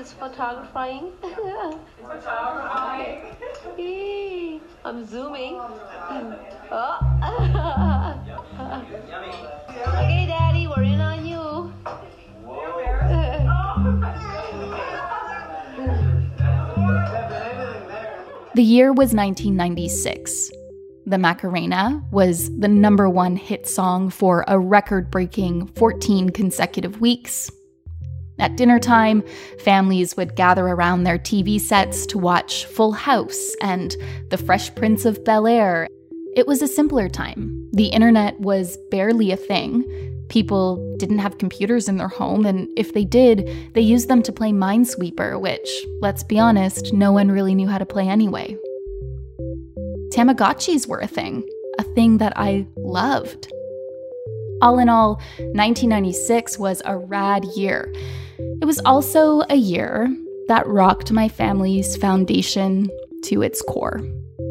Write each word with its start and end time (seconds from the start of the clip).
is 0.00 0.12
photographing. 0.14 1.12
Photographing. 2.02 3.36
I'm 4.84 5.06
zooming. 5.06 5.60
Oh. 6.72 7.00
okay, 9.88 10.26
Daddy, 10.26 10.68
we're 10.68 10.84
in 10.84 11.00
on 11.00 11.26
you. 11.26 11.72
The 18.54 18.62
year 18.62 18.92
was 18.92 19.12
1996. 19.12 20.52
The 21.06 21.18
Macarena 21.18 22.04
was 22.12 22.56
the 22.56 22.68
number 22.68 23.10
one 23.10 23.34
hit 23.34 23.66
song 23.66 24.10
for 24.10 24.44
a 24.46 24.60
record 24.60 25.10
breaking 25.10 25.66
14 25.74 26.30
consecutive 26.30 27.00
weeks. 27.00 27.50
At 28.40 28.56
dinner 28.56 28.78
time, 28.78 29.22
families 29.58 30.16
would 30.16 30.34
gather 30.34 30.66
around 30.66 31.04
their 31.04 31.18
TV 31.18 31.60
sets 31.60 32.06
to 32.06 32.18
watch 32.18 32.64
Full 32.64 32.92
House 32.92 33.54
and 33.60 33.94
The 34.30 34.38
Fresh 34.38 34.74
Prince 34.74 35.04
of 35.04 35.22
Bel 35.24 35.46
Air. 35.46 35.86
It 36.34 36.46
was 36.46 36.62
a 36.62 36.66
simpler 36.66 37.10
time. 37.10 37.68
The 37.72 37.88
internet 37.88 38.40
was 38.40 38.78
barely 38.90 39.30
a 39.30 39.36
thing. 39.36 39.84
People 40.30 40.96
didn't 40.96 41.18
have 41.18 41.36
computers 41.36 41.86
in 41.86 41.98
their 41.98 42.08
home, 42.08 42.46
and 42.46 42.66
if 42.78 42.94
they 42.94 43.04
did, 43.04 43.50
they 43.74 43.82
used 43.82 44.08
them 44.08 44.22
to 44.22 44.32
play 44.32 44.52
Minesweeper, 44.52 45.38
which, 45.38 45.68
let's 46.00 46.22
be 46.22 46.38
honest, 46.38 46.94
no 46.94 47.12
one 47.12 47.30
really 47.30 47.54
knew 47.54 47.68
how 47.68 47.78
to 47.78 47.84
play 47.84 48.08
anyway. 48.08 48.56
Tamagotchis 50.14 50.86
were 50.86 51.00
a 51.00 51.06
thing, 51.06 51.46
a 51.78 51.82
thing 51.82 52.18
that 52.18 52.32
I 52.36 52.66
loved. 52.78 53.52
All 54.62 54.78
in 54.78 54.88
all, 54.88 55.14
1996 55.36 56.58
was 56.58 56.80
a 56.86 56.96
rad 56.96 57.44
year. 57.56 57.92
It 58.60 58.64
was 58.66 58.80
also 58.84 59.42
a 59.48 59.56
year 59.56 60.14
that 60.48 60.66
rocked 60.66 61.12
my 61.12 61.28
family's 61.28 61.96
foundation 61.96 62.88
to 63.24 63.42
its 63.42 63.62
core 63.62 64.00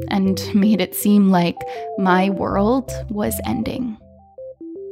and 0.09 0.41
made 0.55 0.81
it 0.81 0.95
seem 0.95 1.29
like 1.29 1.57
my 1.97 2.29
world 2.29 2.91
was 3.09 3.39
ending. 3.45 3.97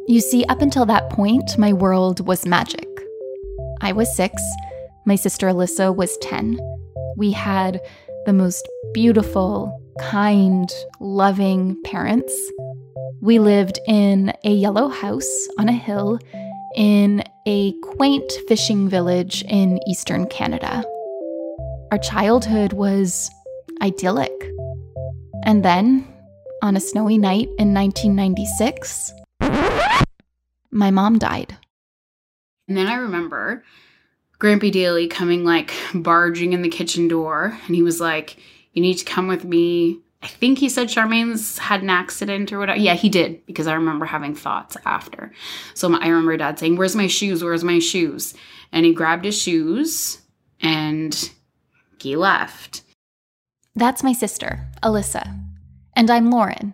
You 0.08 0.22
see, 0.22 0.46
up 0.46 0.62
until 0.62 0.86
that 0.86 1.10
point, 1.10 1.58
my 1.58 1.74
world 1.74 2.26
was 2.26 2.46
magic. 2.46 2.88
I 3.82 3.92
was 3.92 4.16
six, 4.16 4.42
my 5.06 5.16
sister 5.16 5.48
Alyssa 5.48 5.96
was 5.96 6.18
10. 6.18 6.60
We 7.18 7.32
had 7.32 7.80
the 8.26 8.34
most 8.34 8.68
beautiful, 8.94 9.82
kind, 10.00 10.70
loving 11.00 11.82
parents. 11.84 12.34
We 13.22 13.40
lived 13.40 13.80
in 13.88 14.34
a 14.44 14.52
yellow 14.52 14.90
house 14.90 15.48
on 15.58 15.70
a 15.70 15.74
hill 15.74 16.20
in 16.78 17.24
a 17.48 17.74
quaint 17.82 18.32
fishing 18.48 18.88
village 18.88 19.44
in 19.50 19.80
eastern 19.88 20.28
Canada. 20.28 20.86
Our 21.92 21.98
childhood 21.98 22.74
was 22.74 23.32
idyllic. 23.82 24.32
And 25.44 25.66
then, 25.66 26.08
on 26.62 26.78
a 26.78 26.80
snowy 26.80 27.18
night 27.18 27.48
in 27.58 27.74
1996, 27.74 29.12
my 30.70 30.92
mom 30.92 31.18
died. 31.18 31.58
And 32.68 32.78
then 32.78 32.86
I 32.86 32.96
remember 32.96 33.64
Grampy 34.40 34.72
Daly 34.72 35.08
coming 35.08 35.44
like 35.44 35.74
barging 35.96 36.54
in 36.54 36.62
the 36.62 36.70
kitchen 36.70 37.08
door 37.08 37.58
and 37.66 37.76
he 37.76 37.82
was 37.82 38.00
like, 38.00 38.38
You 38.74 38.84
need 38.84 38.96
to 38.96 39.06
come 39.06 39.28
with 39.28 39.46
me. 39.46 40.02
I 40.28 40.30
think 40.30 40.60
he 40.60 40.68
said 40.68 40.92
Charmaine's 40.92 41.58
had 41.58 41.82
an 41.82 41.90
accident 41.90 42.52
or 42.52 42.60
whatever. 42.60 42.78
Yeah, 42.78 42.96
he 42.96 43.08
did 43.08 43.46
because 43.46 43.66
I 43.66 43.76
remember 43.76 44.04
having 44.04 44.36
thoughts 44.36 44.76
after. 44.86 45.32
So 45.74 45.88
I 45.96 46.10
remember 46.10 46.36
dad 46.36 46.60
saying, 46.60 46.76
Where's 46.76 46.98
my 46.98 47.08
shoes? 47.08 47.42
Where's 47.42 47.64
my 47.64 47.80
shoes? 47.80 48.34
And 48.74 48.86
he 48.86 48.94
grabbed 48.94 49.24
his 49.24 49.42
shoes 49.42 50.22
and 50.60 51.32
he 52.02 52.18
left. 52.18 52.84
That's 53.74 54.04
my 54.04 54.12
sister, 54.12 54.68
Alyssa. 54.84 55.42
And 55.96 56.12
I'm 56.12 56.30
Lauren, 56.30 56.74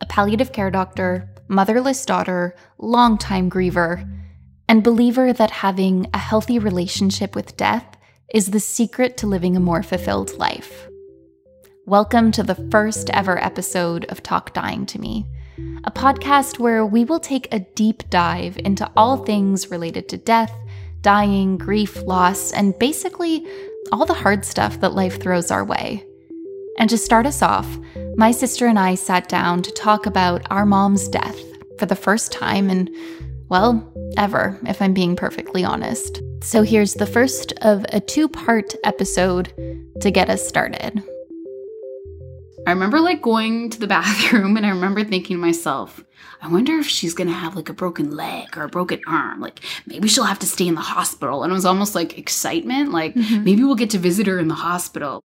a 0.00 0.06
palliative 0.06 0.52
care 0.52 0.72
doctor, 0.72 1.30
motherless 1.46 2.04
daughter, 2.04 2.56
longtime 2.78 3.48
griever, 3.48 4.12
and 4.68 4.82
believer 4.82 5.32
that 5.32 5.52
having 5.52 6.08
a 6.12 6.18
healthy 6.18 6.58
relationship 6.58 7.36
with 7.36 7.56
death 7.56 7.96
is 8.34 8.50
the 8.50 8.58
secret 8.58 9.16
to 9.18 9.28
living 9.28 9.56
a 9.56 9.60
more 9.60 9.84
fulfilled 9.84 10.36
life. 10.36 10.88
Welcome 11.88 12.32
to 12.32 12.42
the 12.42 12.68
first 12.70 13.08
ever 13.14 13.42
episode 13.42 14.04
of 14.10 14.22
Talk 14.22 14.52
Dying 14.52 14.84
to 14.84 15.00
Me, 15.00 15.24
a 15.84 15.90
podcast 15.90 16.58
where 16.58 16.84
we 16.84 17.06
will 17.06 17.18
take 17.18 17.48
a 17.50 17.60
deep 17.60 18.10
dive 18.10 18.58
into 18.58 18.90
all 18.94 19.24
things 19.24 19.70
related 19.70 20.06
to 20.10 20.18
death, 20.18 20.52
dying, 21.00 21.56
grief, 21.56 22.02
loss, 22.02 22.52
and 22.52 22.78
basically 22.78 23.46
all 23.90 24.04
the 24.04 24.12
hard 24.12 24.44
stuff 24.44 24.78
that 24.82 24.92
life 24.92 25.18
throws 25.18 25.50
our 25.50 25.64
way. 25.64 26.04
And 26.78 26.90
to 26.90 26.98
start 26.98 27.24
us 27.24 27.40
off, 27.40 27.78
my 28.16 28.32
sister 28.32 28.66
and 28.66 28.78
I 28.78 28.94
sat 28.94 29.26
down 29.30 29.62
to 29.62 29.70
talk 29.70 30.04
about 30.04 30.46
our 30.50 30.66
mom's 30.66 31.08
death 31.08 31.40
for 31.78 31.86
the 31.86 31.96
first 31.96 32.32
time 32.32 32.68
in, 32.68 32.94
well, 33.48 33.90
ever, 34.18 34.58
if 34.66 34.82
I'm 34.82 34.92
being 34.92 35.16
perfectly 35.16 35.64
honest. 35.64 36.20
So 36.42 36.60
here's 36.60 36.92
the 36.92 37.06
first 37.06 37.54
of 37.62 37.86
a 37.94 38.00
two 38.00 38.28
part 38.28 38.74
episode 38.84 39.54
to 40.02 40.10
get 40.10 40.28
us 40.28 40.46
started. 40.46 41.02
I 42.68 42.72
remember 42.72 43.00
like 43.00 43.22
going 43.22 43.70
to 43.70 43.80
the 43.80 43.86
bathroom 43.96 44.58
and 44.58 44.66
I 44.66 44.68
remember 44.68 45.02
thinking 45.02 45.36
to 45.36 45.40
myself, 45.40 46.04
I 46.42 46.48
wonder 46.48 46.74
if 46.74 46.86
she's 46.86 47.14
gonna 47.14 47.32
have 47.32 47.56
like 47.56 47.70
a 47.70 47.72
broken 47.72 48.14
leg 48.14 48.58
or 48.58 48.64
a 48.64 48.68
broken 48.68 49.00
arm. 49.06 49.40
Like 49.40 49.60
maybe 49.86 50.06
she'll 50.06 50.24
have 50.24 50.38
to 50.40 50.46
stay 50.46 50.68
in 50.68 50.74
the 50.74 50.82
hospital. 50.82 51.42
And 51.42 51.50
it 51.50 51.54
was 51.54 51.64
almost 51.64 51.94
like 51.94 52.18
excitement, 52.18 52.92
like 52.92 53.14
mm-hmm. 53.14 53.42
maybe 53.42 53.64
we'll 53.64 53.74
get 53.74 53.88
to 53.90 53.98
visit 53.98 54.26
her 54.26 54.38
in 54.38 54.48
the 54.48 54.54
hospital. 54.54 55.22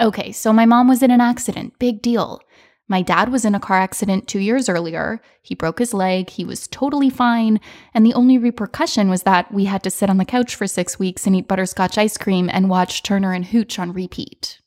Okay, 0.00 0.32
so 0.32 0.52
my 0.52 0.66
mom 0.66 0.88
was 0.88 1.04
in 1.04 1.12
an 1.12 1.20
accident. 1.20 1.78
Big 1.78 2.02
deal. 2.02 2.40
My 2.88 3.00
dad 3.00 3.30
was 3.30 3.44
in 3.44 3.54
a 3.54 3.60
car 3.60 3.78
accident 3.78 4.26
two 4.26 4.40
years 4.40 4.68
earlier. 4.68 5.22
He 5.40 5.54
broke 5.54 5.78
his 5.78 5.94
leg. 5.94 6.30
He 6.30 6.44
was 6.44 6.66
totally 6.66 7.10
fine. 7.10 7.60
And 7.94 8.04
the 8.04 8.14
only 8.14 8.38
repercussion 8.38 9.08
was 9.08 9.22
that 9.22 9.54
we 9.54 9.66
had 9.66 9.84
to 9.84 9.90
sit 9.90 10.10
on 10.10 10.16
the 10.16 10.24
couch 10.24 10.56
for 10.56 10.66
six 10.66 10.98
weeks 10.98 11.28
and 11.28 11.36
eat 11.36 11.46
butterscotch 11.46 11.96
ice 11.96 12.18
cream 12.18 12.50
and 12.52 12.68
watch 12.68 13.04
Turner 13.04 13.32
and 13.32 13.44
Hooch 13.44 13.78
on 13.78 13.92
repeat. 13.92 14.61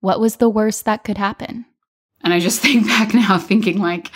What 0.00 0.20
was 0.20 0.36
the 0.36 0.48
worst 0.48 0.84
that 0.84 1.04
could 1.04 1.18
happen? 1.18 1.66
And 2.22 2.32
I 2.32 2.40
just 2.40 2.60
think 2.62 2.86
back 2.86 3.14
now 3.14 3.38
thinking 3.38 3.78
like, 3.78 4.10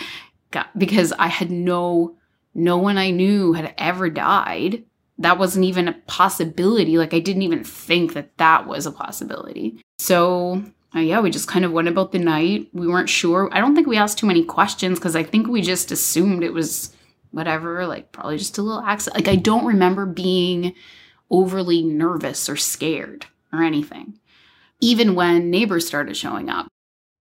God, 0.51 0.67
because 0.77 1.11
I 1.13 1.27
had 1.27 1.51
no, 1.51 2.15
no 2.53 2.77
one 2.77 2.97
I 2.97 3.11
knew 3.11 3.53
had 3.53 3.73
ever 3.77 4.09
died. 4.09 4.83
That 5.19 5.37
wasn't 5.37 5.65
even 5.65 5.87
a 5.87 5.93
possibility. 6.07 6.97
Like 6.97 7.13
I 7.13 7.19
didn't 7.19 7.43
even 7.43 7.63
think 7.63 8.13
that 8.13 8.37
that 8.37 8.67
was 8.67 8.85
a 8.85 8.91
possibility. 8.91 9.81
So 9.99 10.63
uh, 10.95 10.99
yeah, 10.99 11.21
we 11.21 11.31
just 11.31 11.47
kind 11.47 11.65
of 11.65 11.71
went 11.71 11.87
about 11.87 12.11
the 12.11 12.19
night. 12.19 12.69
We 12.73 12.87
weren't 12.87 13.09
sure. 13.09 13.49
I 13.51 13.59
don't 13.59 13.73
think 13.73 13.87
we 13.87 13.97
asked 13.97 14.19
too 14.19 14.27
many 14.27 14.43
questions 14.43 14.99
because 14.99 15.15
I 15.15 15.23
think 15.23 15.47
we 15.47 15.61
just 15.61 15.91
assumed 15.91 16.43
it 16.43 16.53
was 16.53 16.95
whatever, 17.31 17.87
like 17.87 18.11
probably 18.11 18.37
just 18.37 18.59
a 18.59 18.61
little 18.61 18.81
accident. 18.81 19.25
Like 19.25 19.33
I 19.33 19.39
don't 19.39 19.65
remember 19.65 20.05
being 20.05 20.75
overly 21.31 21.81
nervous 21.81 22.47
or 22.47 22.55
scared 22.55 23.25
or 23.51 23.63
anything 23.63 24.19
even 24.83 25.15
when 25.15 25.49
neighbors 25.49 25.87
started 25.87 26.17
showing 26.17 26.49
up. 26.49 26.67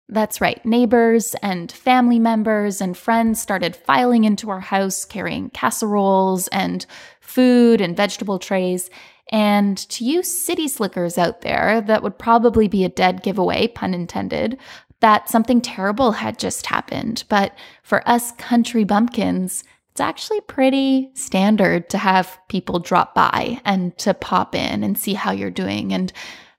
That's 0.08 0.40
right. 0.40 0.64
Neighbors 0.64 1.34
and 1.42 1.70
family 1.70 2.18
members 2.18 2.80
and 2.80 2.96
friends 2.96 3.40
started 3.40 3.76
filing 3.76 4.24
into 4.24 4.50
our 4.50 4.60
house 4.60 5.04
carrying 5.04 5.50
casseroles 5.50 6.48
and 6.48 6.84
food 7.20 7.80
and 7.80 7.96
vegetable 7.96 8.38
trays. 8.38 8.90
And 9.32 9.78
to 9.90 10.04
you 10.04 10.22
city 10.22 10.66
slickers 10.66 11.16
out 11.16 11.42
there, 11.42 11.80
that 11.82 12.02
would 12.02 12.18
probably 12.18 12.66
be 12.66 12.84
a 12.84 12.88
dead 12.88 13.22
giveaway, 13.22 13.68
pun 13.68 13.94
intended, 13.94 14.58
that 15.00 15.28
something 15.28 15.60
terrible 15.60 16.12
had 16.12 16.38
just 16.38 16.66
happened. 16.66 17.24
But 17.28 17.56
for 17.82 18.08
us 18.08 18.32
country 18.32 18.84
bumpkins, 18.84 19.64
it's 19.92 20.00
actually 20.00 20.40
pretty 20.42 21.10
standard 21.14 21.88
to 21.90 21.98
have 21.98 22.38
people 22.48 22.78
drop 22.78 23.14
by 23.14 23.60
and 23.64 23.96
to 23.98 24.14
pop 24.14 24.54
in 24.54 24.82
and 24.82 24.98
see 24.98 25.14
how 25.14 25.30
you're 25.30 25.50
doing. 25.50 25.92
And 25.92 26.12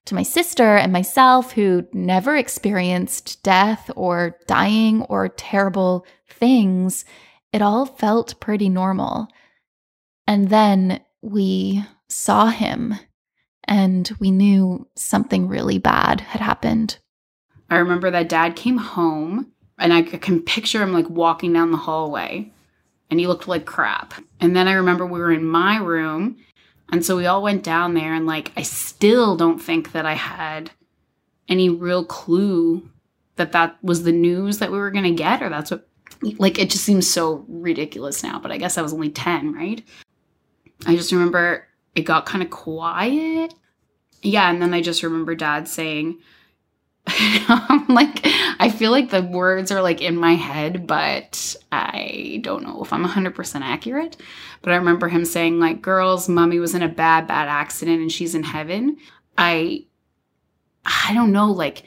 to 0.06 0.16
my 0.16 0.24
sister 0.24 0.76
and 0.76 0.92
myself 0.92 1.54
who 1.54 1.88
never 1.94 2.36
experienced 2.36 3.44
death 3.44 3.90
or 3.96 4.38
dying 4.48 5.04
or 5.04 5.30
terrible 5.30 6.06
things, 6.30 7.06
it 7.54 7.62
all 7.62 7.86
felt 7.86 8.40
pretty 8.40 8.70
normal. 8.70 9.28
And 10.28 10.50
then 10.50 11.02
we 11.22 11.84
saw 12.08 12.48
him 12.48 12.96
and 13.66 14.12
we 14.20 14.32
knew 14.32 14.88
something 14.96 15.48
really 15.48 15.78
bad 15.78 16.22
had 16.22 16.42
happened. 16.42 16.98
I 17.70 17.78
remember 17.78 18.12
that 18.12 18.30
dad 18.30 18.56
came 18.56 18.78
home 18.78 19.52
and 19.78 19.94
I 19.94 20.02
can 20.02 20.42
picture 20.42 20.82
him 20.82 20.94
like 20.94 21.10
walking 21.10 21.54
down 21.54 21.72
the 21.72 21.78
hallway 21.78 22.52
and 23.10 23.20
he 23.20 23.28
looked 23.28 23.48
like 23.48 23.66
crap. 23.66 24.14
And 24.40 24.56
then 24.56 24.68
I 24.68 24.74
remember 24.74 25.06
we 25.06 25.20
were 25.20 25.32
in 25.32 25.46
my 25.46 25.78
room 25.78 26.38
and 26.92 27.06
so 27.06 27.16
we 27.18 27.26
all 27.26 27.42
went 27.42 27.64
down 27.64 27.94
there, 27.94 28.14
and 28.14 28.26
like, 28.26 28.52
I 28.56 28.62
still 28.64 29.36
don't 29.36 29.60
think 29.60 29.94
that 29.94 30.06
I 30.06 30.14
had 30.14 30.72
any 31.48 31.70
real 31.70 32.06
clue 32.06 32.90
that 33.38 33.54
that 33.54 33.78
was 33.82 34.04
the 34.04 34.12
news 34.12 34.60
that 34.60 34.72
we 34.72 34.78
were 34.78 34.92
going 34.92 35.06
to 35.06 35.12
get, 35.12 35.42
or 35.42 35.50
that's 35.50 35.72
what, 35.72 35.88
like, 36.38 36.60
it 36.60 36.70
just 36.70 36.84
seems 36.84 37.10
so 37.10 37.46
ridiculous 37.48 38.24
now, 38.24 38.40
but 38.40 38.52
I 38.52 38.58
guess 38.58 38.78
I 38.78 38.82
was 38.82 38.94
only 38.94 39.10
10, 39.10 39.54
right? 39.54 39.84
I 40.86 40.96
just 40.96 41.12
remember 41.12 41.68
it 41.96 42.02
got 42.02 42.26
kind 42.26 42.44
of 42.44 42.50
quiet. 42.50 43.54
Yeah, 44.22 44.50
and 44.50 44.62
then 44.62 44.74
I 44.74 44.82
just 44.82 45.04
remember 45.04 45.34
dad 45.34 45.68
saying, 45.68 46.20
I'm 47.08 47.88
like, 47.88 48.20
I 48.60 48.70
feel 48.70 48.92
like 48.92 49.10
the 49.10 49.22
words 49.24 49.72
are 49.72 49.82
like 49.82 50.02
in 50.02 50.16
my 50.16 50.34
head, 50.36 50.86
but 50.88 51.56
I 51.72 52.40
don't 52.44 52.64
know 52.64 52.84
if 52.84 52.94
I'm 52.94 53.06
100% 53.06 53.62
accurate. 53.62 54.18
But 54.62 54.74
I 54.74 54.76
remember 54.78 55.10
him 55.10 55.26
saying, 55.26 55.60
like, 55.60 55.82
girls, 55.82 56.30
mommy 56.30 56.60
was 56.60 56.76
in 56.76 56.84
a 56.84 56.88
bad, 56.88 57.28
bad 57.28 57.48
accident 57.48 58.02
and 58.02 58.12
she's 58.12 58.36
in 58.36 58.44
heaven. 58.44 58.98
I, 59.38 59.86
I 60.86 61.14
don't 61.14 61.32
know, 61.32 61.52
like, 61.52 61.84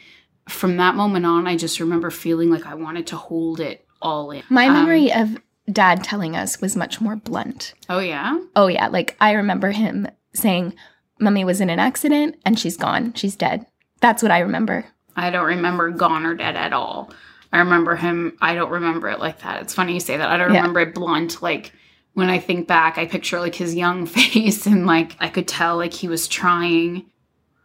from 0.48 0.76
that 0.76 0.94
moment 0.94 1.24
on, 1.26 1.46
I 1.46 1.56
just 1.56 1.80
remember 1.80 2.10
feeling 2.10 2.50
like 2.50 2.66
I 2.66 2.74
wanted 2.74 3.06
to 3.08 3.16
hold 3.16 3.60
it 3.60 3.86
all 4.02 4.30
in. 4.30 4.42
My 4.50 4.66
Um, 4.66 4.74
memory 4.74 5.12
of 5.12 5.38
dad 5.72 6.04
telling 6.04 6.36
us 6.36 6.60
was 6.60 6.76
much 6.76 7.00
more 7.00 7.16
blunt. 7.16 7.72
oh, 7.88 8.00
yeah? 8.00 8.38
Oh, 8.56 8.66
yeah. 8.66 8.88
Like, 8.88 9.16
I 9.20 9.32
remember 9.32 9.70
him 9.70 10.08
saying, 10.34 10.74
Mummy 11.20 11.44
was 11.44 11.60
in 11.60 11.70
an 11.70 11.78
accident 11.78 12.36
and 12.44 12.58
she's 12.58 12.76
gone. 12.76 13.14
She's 13.14 13.36
dead. 13.36 13.64
That's 14.00 14.22
what 14.22 14.32
I 14.32 14.40
remember. 14.40 14.84
I 15.16 15.30
don't 15.30 15.46
remember 15.46 15.90
gone 15.90 16.26
or 16.26 16.34
dead 16.34 16.56
at 16.56 16.72
all. 16.72 17.10
I 17.52 17.58
remember 17.58 17.94
him. 17.96 18.36
I 18.40 18.54
don't 18.54 18.70
remember 18.70 19.08
it 19.08 19.20
like 19.20 19.40
that. 19.42 19.62
It's 19.62 19.74
funny 19.74 19.94
you 19.94 20.00
say 20.00 20.16
that. 20.16 20.28
I 20.28 20.36
don't 20.36 20.52
Yeah. 20.52 20.58
remember 20.60 20.80
it 20.80 20.94
blunt. 20.94 21.40
Like 21.42 21.72
when 22.14 22.28
I 22.28 22.38
think 22.38 22.66
back, 22.66 22.98
I 22.98 23.06
picture 23.06 23.38
like 23.40 23.54
his 23.54 23.74
young 23.74 24.06
face 24.18 24.66
and 24.66 24.86
like 24.86 25.16
I 25.20 25.28
could 25.28 25.46
tell 25.48 25.76
like 25.76 25.92
he 25.94 26.08
was 26.08 26.26
trying 26.28 27.06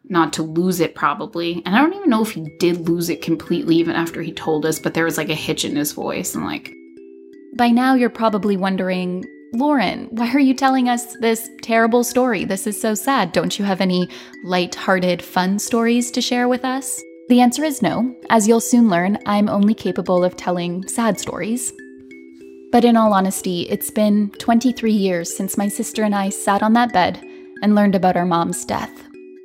not 0.08 0.34
to 0.34 0.44
lose 0.44 0.80
it 0.80 0.96
probably. 0.96 1.62
And 1.66 1.76
I 1.76 1.80
don't 1.82 1.94
even 1.94 2.10
know 2.10 2.22
if 2.22 2.32
he 2.32 2.48
did 2.60 2.88
lose 2.88 3.10
it 3.10 3.22
completely 3.22 3.76
even 3.78 3.96
after 3.96 4.22
he 4.22 4.32
told 4.32 4.66
us, 4.66 4.80
but 4.80 4.94
there 4.94 5.06
was 5.06 5.18
like 5.18 5.30
a 5.30 5.36
hitch 5.36 5.66
in 5.66 5.76
his 5.76 5.92
voice 5.92 6.36
and 6.36 6.46
like 6.46 6.72
By 7.58 7.70
now, 7.70 7.96
you're 7.96 8.10
probably 8.10 8.58
wondering, 8.58 9.26
Lauren, 9.54 10.08
why 10.12 10.32
are 10.32 10.40
you 10.40 10.54
telling 10.54 10.88
us 10.90 11.16
this 11.18 11.50
terrible 11.64 12.04
story? 12.04 12.46
This 12.46 12.68
is 12.68 12.80
so 12.80 12.94
sad. 12.94 13.32
Don't 13.32 13.58
you 13.58 13.66
have 13.66 13.82
any 13.82 14.08
light-hearted, 14.44 15.22
fun 15.24 15.58
stories 15.58 16.12
to 16.12 16.22
share 16.22 16.48
with 16.48 16.64
us? 16.64 17.02
The 17.30 17.42
answer 17.42 17.64
is 17.64 17.84
no. 17.84 18.16
As 18.32 18.48
you'll 18.48 18.60
soon 18.60 18.90
learn, 18.90 19.20
I'm 19.28 19.50
only 19.50 19.76
capable 19.76 20.24
of 20.24 20.36
telling 20.36 20.88
sad 20.88 21.20
stories. 21.20 21.72
But 22.72 22.84
in 22.84 22.98
all 22.98 23.14
honesty, 23.14 23.68
it's 23.70 23.92
been 23.92 24.32
23 24.40 24.92
years 24.92 25.38
since 25.38 25.56
my 25.56 25.68
sister 25.68 26.02
and 26.02 26.16
I 26.16 26.30
sat 26.30 26.64
on 26.64 26.74
that 26.74 26.92
bed 26.92 27.24
and 27.62 27.76
learned 27.76 27.94
about 27.94 28.18
our 28.18 28.26
mom's 28.26 28.66
death. 28.66 28.92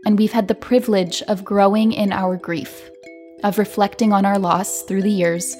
And 0.07 0.19
we've 0.19 0.33
had 0.33 0.49
the 0.49 0.55
privilege 0.55 1.21
of 1.29 1.45
growing 1.45 1.93
in 1.93 2.11
our 2.11 2.39
grief, 2.39 2.91
of 3.43 3.59
reflecting 3.59 4.15
on 4.15 4.25
our 4.25 4.39
loss 4.39 4.81
through 4.85 5.03
the 5.03 5.11
years 5.11 5.55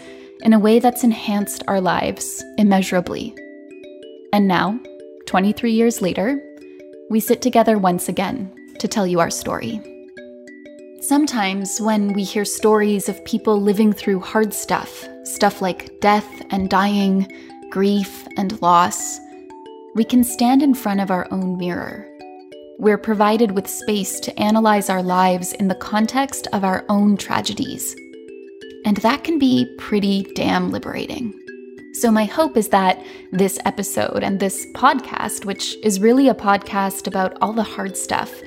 in 0.45 0.55
a 0.55 0.59
way 0.59 0.79
that's 0.79 1.05
enhanced 1.05 1.63
our 1.69 1.81
lives 1.81 2.43
immeasurably. 2.57 3.37
And 4.33 4.49
now, 4.49 4.81
23 5.27 5.73
years 5.73 6.01
later, 6.01 6.43
we 7.11 7.21
sit 7.21 7.43
together 7.43 7.77
once 7.77 8.09
again 8.09 8.51
to 8.79 8.89
tell 8.89 9.07
you 9.07 9.21
our 9.21 9.31
story. 9.31 9.94
Sometimes, 11.07 11.83
when 11.83 12.15
we 12.15 12.25
hear 12.25 12.47
stories 12.47 13.11
of 13.11 13.23
people 13.27 13.61
living 13.61 13.93
through 13.93 14.21
hard 14.21 14.55
stuff, 14.55 15.07
stuff 15.25 15.61
like 15.61 16.01
death 16.01 16.43
and 16.49 16.71
dying, 16.71 17.31
grief 17.69 18.27
and 18.39 18.61
loss, 18.63 19.19
we 19.95 20.03
can 20.03 20.25
stand 20.25 20.63
in 20.63 20.73
front 20.73 21.01
of 21.01 21.11
our 21.11 21.29
own 21.31 21.59
mirror. 21.59 22.09
We're 22.79 22.97
provided 22.97 23.51
with 23.51 23.69
space 23.69 24.19
to 24.21 24.39
analyze 24.41 24.89
our 24.89 25.03
lives 25.03 25.53
in 25.53 25.69
the 25.69 25.75
context 25.75 26.47
of 26.55 26.65
our 26.65 26.87
own 26.89 27.19
tragedies. 27.19 27.95
And 28.87 28.97
that 28.99 29.25
can 29.25 29.39
be 29.39 29.71
pretty 29.77 30.23
damn 30.35 30.71
liberating. 30.71 31.39
So, 31.93 32.11
my 32.11 32.25
hope 32.25 32.57
is 32.57 32.71
that 32.71 33.05
this 33.31 33.59
episode 33.67 34.23
and 34.23 34.41
this 34.41 34.65
podcast, 34.73 35.45
which 35.45 35.77
is 35.83 36.01
really 36.01 36.31
a 36.31 36.35
podcast 36.35 37.07
about 37.07 37.37
all 37.43 37.53
the 37.53 37.63
hard 37.63 37.95
stuff, 37.95 38.41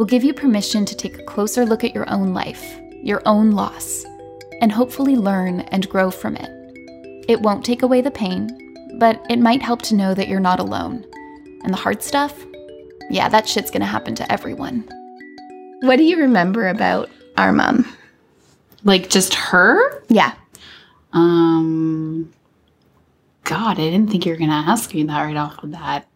will 0.00 0.06
give 0.06 0.24
you 0.24 0.32
permission 0.32 0.86
to 0.86 0.96
take 0.96 1.18
a 1.18 1.22
closer 1.24 1.66
look 1.66 1.84
at 1.84 1.94
your 1.94 2.08
own 2.08 2.32
life, 2.32 2.80
your 3.02 3.20
own 3.26 3.50
loss, 3.50 4.06
and 4.62 4.72
hopefully 4.72 5.14
learn 5.14 5.60
and 5.72 5.90
grow 5.90 6.10
from 6.10 6.36
it. 6.36 6.50
It 7.28 7.42
won't 7.42 7.66
take 7.66 7.82
away 7.82 8.00
the 8.00 8.10
pain, 8.10 8.48
but 8.98 9.22
it 9.28 9.38
might 9.38 9.60
help 9.60 9.82
to 9.82 9.94
know 9.94 10.14
that 10.14 10.26
you're 10.26 10.40
not 10.40 10.58
alone. 10.58 11.04
And 11.64 11.74
the 11.74 11.76
hard 11.76 12.02
stuff? 12.02 12.34
Yeah, 13.10 13.28
that 13.28 13.46
shit's 13.46 13.70
gonna 13.70 13.84
happen 13.84 14.14
to 14.14 14.32
everyone. 14.32 14.88
What 15.82 15.96
do 15.96 16.04
you 16.04 16.16
remember 16.16 16.68
about 16.68 17.10
our 17.36 17.52
mom? 17.52 17.86
like 18.84 19.10
just 19.10 19.34
her? 19.34 20.02
Yeah. 20.08 20.32
Um 21.12 22.32
God, 23.44 23.72
I 23.78 23.90
didn't 23.90 24.10
think 24.10 24.24
you 24.24 24.32
were 24.32 24.38
gonna 24.38 24.64
ask 24.66 24.94
me 24.94 25.02
that 25.02 25.22
right 25.22 25.36
off 25.36 25.60
the 25.60 25.66
bat. 25.66 26.08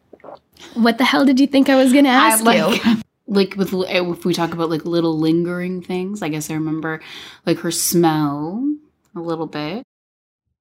What 0.72 0.96
the 0.96 1.04
hell 1.04 1.26
did 1.26 1.38
you 1.38 1.46
think 1.46 1.68
I 1.68 1.76
was 1.76 1.92
gonna 1.92 2.08
ask 2.08 2.46
I, 2.46 2.70
you? 2.70 3.02
Like, 3.26 3.54
with 3.56 3.72
eh, 3.72 4.02
if 4.02 4.24
we 4.24 4.34
talk 4.34 4.52
about 4.52 4.70
like 4.70 4.84
little 4.84 5.18
lingering 5.18 5.82
things, 5.82 6.22
I 6.22 6.28
guess 6.28 6.50
I 6.50 6.54
remember 6.54 7.00
like 7.46 7.58
her 7.60 7.70
smell 7.70 8.74
a 9.16 9.20
little 9.20 9.46
bit. 9.46 9.82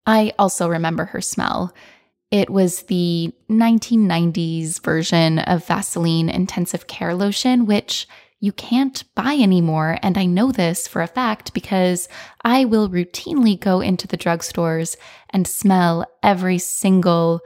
I 0.05 0.33
also 0.37 0.67
remember 0.67 1.05
her 1.05 1.21
smell. 1.21 1.73
It 2.31 2.49
was 2.49 2.83
the 2.83 3.31
1990s 3.49 4.81
version 4.81 5.39
of 5.39 5.65
Vaseline 5.67 6.29
intensive 6.29 6.87
care 6.87 7.13
lotion, 7.13 7.65
which 7.65 8.07
you 8.39 8.51
can't 8.51 9.03
buy 9.15 9.35
anymore. 9.35 9.97
And 10.01 10.17
I 10.17 10.25
know 10.25 10.51
this 10.51 10.87
for 10.87 11.01
a 11.01 11.07
fact 11.07 11.53
because 11.53 12.09
I 12.41 12.65
will 12.65 12.89
routinely 12.89 13.57
go 13.57 13.79
into 13.79 14.07
the 14.07 14.17
drugstores 14.17 14.97
and 15.29 15.47
smell 15.47 16.05
every 16.21 16.57
single 16.57 17.39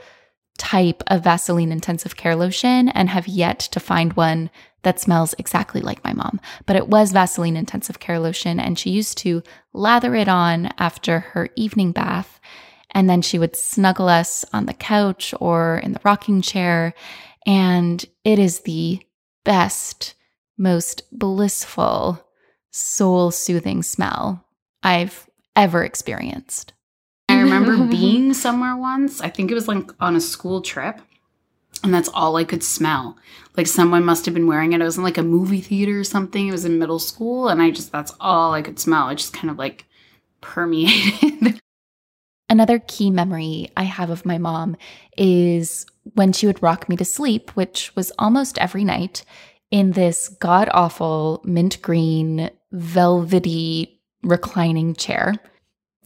type 0.58 1.04
of 1.06 1.24
Vaseline 1.24 1.72
intensive 1.72 2.16
care 2.16 2.36
lotion 2.36 2.90
and 2.90 3.10
have 3.10 3.28
yet 3.28 3.60
to 3.60 3.80
find 3.80 4.14
one 4.14 4.50
that 4.84 5.00
smells 5.00 5.36
exactly 5.38 5.82
like 5.82 6.04
my 6.04 6.14
mom. 6.14 6.40
But 6.66 6.76
it 6.76 6.88
was 6.88 7.12
Vaseline 7.12 7.58
intensive 7.58 8.00
care 8.00 8.20
lotion, 8.20 8.60
and 8.60 8.78
she 8.78 8.90
used 8.90 9.18
to 9.20 9.44
lather 9.74 10.16
it 10.16 10.28
on 10.28 10.70
after 10.78 11.20
her 11.20 11.50
evening 11.56 11.92
bath. 11.92 12.40
And 12.92 13.10
then 13.10 13.22
she 13.22 13.38
would 13.38 13.56
snuggle 13.56 14.08
us 14.08 14.46
on 14.54 14.66
the 14.66 14.74
couch 14.74 15.34
or 15.40 15.78
in 15.80 15.92
the 15.92 16.00
rocking 16.04 16.42
chair. 16.42 16.94
And 17.46 18.04
it 18.24 18.40
is 18.40 18.62
the 18.62 19.02
best, 19.44 20.16
most 20.58 21.04
blissful, 21.12 22.24
soul 22.72 23.32
soothing 23.32 23.84
smell 23.84 24.46
I've 24.84 25.28
ever 25.56 25.84
experienced. 25.84 26.74
I 27.30 27.42
remember 27.42 27.86
being 27.92 28.34
somewhere 28.34 28.76
once. 28.76 29.20
I 29.22 29.30
think 29.30 29.52
it 29.52 29.56
was 29.56 29.68
like 29.68 29.90
on 30.00 30.16
a 30.16 30.22
school 30.22 30.62
trip. 30.62 31.02
And 31.84 31.94
that's 31.94 32.10
all 32.10 32.36
I 32.36 32.44
could 32.44 32.64
smell. 32.64 33.18
Like 33.56 33.68
someone 33.68 34.06
must 34.06 34.26
have 34.26 34.34
been 34.34 34.48
wearing 34.48 34.74
it. 34.74 34.82
I 34.82 34.86
was 34.86 34.98
in 34.98 35.04
like 35.04 35.18
a 35.18 35.24
movie 35.24 35.62
theater 35.62 36.00
or 36.00 36.04
something. 36.04 36.48
It 36.48 36.52
was 36.52 36.66
in 36.66 36.80
middle 36.80 37.00
school. 37.00 37.50
And 37.50 37.62
I 37.62 37.72
just, 37.72 37.92
that's 37.92 38.14
all 38.20 38.54
I 38.54 38.62
could 38.62 38.80
smell. 38.80 39.10
It 39.10 39.16
just 39.16 39.34
kind 39.34 39.50
of 39.50 39.58
like 39.58 39.86
permeated. 40.42 41.60
Another 42.50 42.80
key 42.80 43.12
memory 43.12 43.70
I 43.76 43.84
have 43.84 44.10
of 44.10 44.26
my 44.26 44.38
mom 44.38 44.78
is 45.18 45.86
when 46.14 46.32
she 46.32 46.48
would 46.48 46.64
rock 46.64 46.88
me 46.88 46.96
to 46.96 47.06
sleep, 47.06 47.52
which 47.52 47.94
was 47.96 48.12
almost 48.18 48.58
every 48.58 48.86
night, 48.86 49.26
in 49.70 49.92
this 49.92 50.30
god 50.30 50.70
awful 50.74 51.42
mint 51.44 51.82
green, 51.82 52.50
velvety 52.72 54.02
reclining 54.24 54.96
chair. 54.96 55.36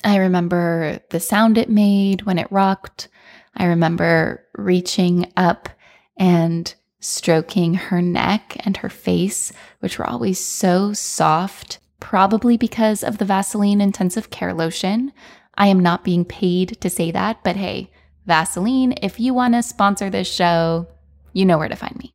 I 0.04 0.18
remember 0.18 1.00
the 1.12 1.20
sound 1.20 1.58
it 1.58 1.70
made 1.70 2.24
when 2.24 2.40
it 2.40 2.52
rocked. 2.52 3.08
I 3.56 3.66
remember 3.66 4.46
reaching 4.56 5.32
up 5.36 5.70
and 6.18 6.74
stroking 7.00 7.74
her 7.74 8.02
neck 8.02 8.58
and 8.60 8.78
her 8.78 8.90
face, 8.90 9.52
which 9.80 9.98
were 9.98 10.10
always 10.10 10.44
so 10.44 10.94
soft, 10.94 11.80
probably 12.00 12.58
because 12.58 13.04
of 13.04 13.18
the 13.18 13.26
Vaseline 13.26 13.82
intensive 13.82 14.30
care 14.30 14.54
lotion. 14.54 15.12
I 15.56 15.68
am 15.68 15.80
not 15.80 16.04
being 16.04 16.26
paid 16.26 16.80
to 16.82 16.90
say 16.90 17.12
that, 17.12 17.44
but 17.44 17.56
hey, 17.56 17.92
Vaseline, 18.26 18.94
if 19.02 19.20
you 19.20 19.34
want 19.34 19.56
to 19.56 19.64
sponsor 19.64 20.10
this 20.10 20.32
show, 20.32 20.88
you 21.34 21.46
know 21.46 21.58
where 21.58 21.70
to 21.70 21.76
find 21.76 21.98
me. 21.98 22.14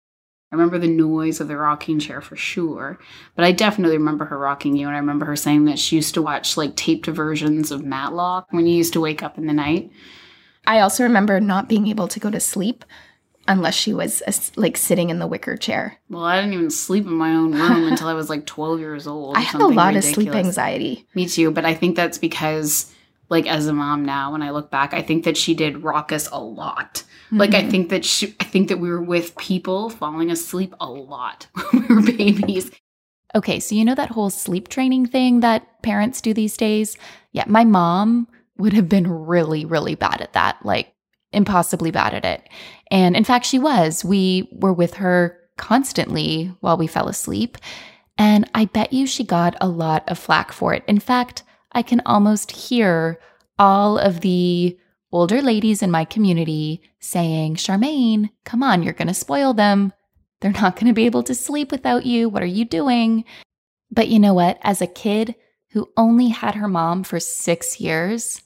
I 0.53 0.55
remember 0.55 0.79
the 0.79 0.87
noise 0.87 1.41
of 1.41 1.49
the 1.49 1.57
rocking 1.57 1.99
chair 1.99 2.21
for 2.21 2.37
sure. 2.37 2.99
But 3.35 3.45
I 3.45 3.51
definitely 3.53 3.99
remember 3.99 4.25
her 4.27 4.39
rocking 4.39 4.77
you. 4.77 4.87
And 4.87 4.95
I 4.95 5.01
remember 5.01 5.27
her 5.27 5.37
saying 5.37 5.65
that 5.65 5.79
she 5.79 5.97
used 5.97 6.15
to 6.15 6.23
watch 6.23 6.57
like 6.57 6.77
taped 6.77 7.07
versions 7.07 7.73
of 7.73 7.85
Matlock 7.85 8.47
when 8.51 8.67
you 8.67 8.77
used 8.77 8.93
to 8.93 9.01
wake 9.01 9.25
up 9.25 9.39
in 9.39 9.47
the 9.47 9.53
night. 9.53 9.91
I 10.67 10.81
also 10.81 11.05
remember 11.05 11.41
not 11.41 11.69
being 11.69 11.87
able 11.87 12.09
to 12.09 12.21
go 12.21 12.31
to 12.31 12.41
sleep 12.41 12.85
unless 13.49 13.75
she 13.75 13.95
was 13.95 14.23
uh, 14.27 14.33
like 14.57 14.77
sitting 14.77 15.11
in 15.11 15.19
the 15.19 15.27
wicker 15.27 15.57
chair. 15.57 15.99
Well, 16.11 16.25
I 16.25 16.41
didn't 16.41 16.55
even 16.55 16.71
sleep 16.71 17.07
in 17.07 17.13
my 17.13 17.31
own 17.31 17.53
room 17.53 17.87
until 17.89 18.09
I 18.09 18.15
was 18.15 18.29
like 18.29 18.47
12 18.47 18.81
years 18.81 19.07
old. 19.07 19.37
I 19.37 19.41
had 19.41 19.57
a 19.57 19.59
something 19.61 19.77
lot 19.77 19.97
of 19.97 20.05
sleep 20.05 20.35
anxiety. 20.35 21.07
Me 21.15 21.29
too, 21.29 21.51
but 21.51 21.65
I 21.65 21.75
think 21.75 21.97
that's 21.97 22.19
because, 22.19 22.93
like, 23.29 23.47
as 23.47 23.67
a 23.67 23.73
mom 23.73 24.05
now, 24.05 24.33
when 24.33 24.43
I 24.43 24.51
look 24.51 24.71
back, 24.71 24.95
I 24.95 25.03
think 25.03 25.25
that 25.25 25.37
she 25.37 25.55
did 25.55 25.83
rock 25.83 26.13
us 26.13 26.29
a 26.33 26.41
lot. 26.41 27.05
Like, 27.33 27.55
I 27.55 27.63
Mhm. 27.63 27.71
think 27.71 27.89
that 27.91 28.05
she, 28.05 28.35
I 28.39 28.45
think 28.45 28.69
that 28.69 28.79
we 28.79 28.89
were 28.89 29.03
with 29.03 29.37
people 29.37 29.91
falling 29.91 30.31
asleep 30.31 30.75
a 30.81 30.89
lot 30.89 31.47
when 31.73 31.87
we 31.89 31.95
were 31.95 32.03
babies. 32.03 32.71
Okay, 33.35 33.59
so 33.61 33.75
you 33.75 33.85
know 33.85 33.95
that 33.97 34.11
whole 34.11 34.31
sleep 34.31 34.69
training 34.69 35.07
thing 35.07 35.41
that 35.41 35.83
parents 35.83 36.21
do 36.21 36.33
these 36.33 36.57
days? 36.57 36.97
Yeah, 37.33 37.45
my 37.49 37.65
mom 37.65 38.29
would 38.59 38.73
have 38.73 38.89
been 38.89 39.11
really, 39.11 39.65
really 39.65 39.95
bad 39.95 40.21
at 40.21 40.33
that, 40.33 40.65
like 40.65 40.95
impossibly 41.33 41.91
bad 41.91 42.15
at 42.15 42.25
it. 42.25 42.49
And 42.91 43.17
in 43.17 43.25
fact, 43.25 43.47
she 43.47 43.59
was. 43.59 44.05
We 44.05 44.49
were 44.53 44.73
with 44.73 44.95
her 44.95 45.39
constantly 45.57 46.55
while 46.61 46.77
we 46.77 46.87
fell 46.87 47.09
asleep. 47.09 47.59
And 48.19 48.49
I 48.55 48.65
bet 48.67 48.93
you 48.93 49.07
she 49.07 49.25
got 49.25 49.57
a 49.61 49.69
lot 49.69 50.09
of 50.09 50.19
flack 50.19 50.53
for 50.53 50.73
it. 50.73 50.85
In 50.87 50.99
fact, 50.99 51.43
I 51.73 51.83
can 51.83 52.01
almost 52.07 52.53
hear 52.53 53.21
all 53.59 53.99
of 53.99 54.21
the 54.21 54.79
older 55.13 55.43
ladies 55.43 55.83
in 55.83 55.91
my 55.91 56.05
community 56.05 56.83
saying, 57.01 57.57
Charmaine, 57.57 58.31
come 58.45 58.63
on, 58.63 58.83
you're 58.83 58.93
going 58.93 59.09
to 59.09 59.15
spoil 59.15 59.55
them. 59.55 59.93
They're 60.41 60.53
not 60.53 60.77
going 60.77 60.87
to 60.87 60.93
be 60.93 61.07
able 61.07 61.23
to 61.25 61.35
sleep 61.35 61.71
without 61.71 62.07
you. 62.07 62.29
What 62.29 62.43
are 62.43 62.47
you 62.47 62.65
doing? 62.65 63.25
But 63.91 64.09
you 64.09 64.19
know 64.19 64.35
what? 64.35 64.59
As 64.63 64.81
a 64.81 64.87
kid 64.87 65.35
who 65.71 65.91
only 65.97 66.29
had 66.29 66.55
her 66.55 66.69
mom 66.69 67.03
for 67.03 67.21
six 67.21 67.81
years, 67.81 68.43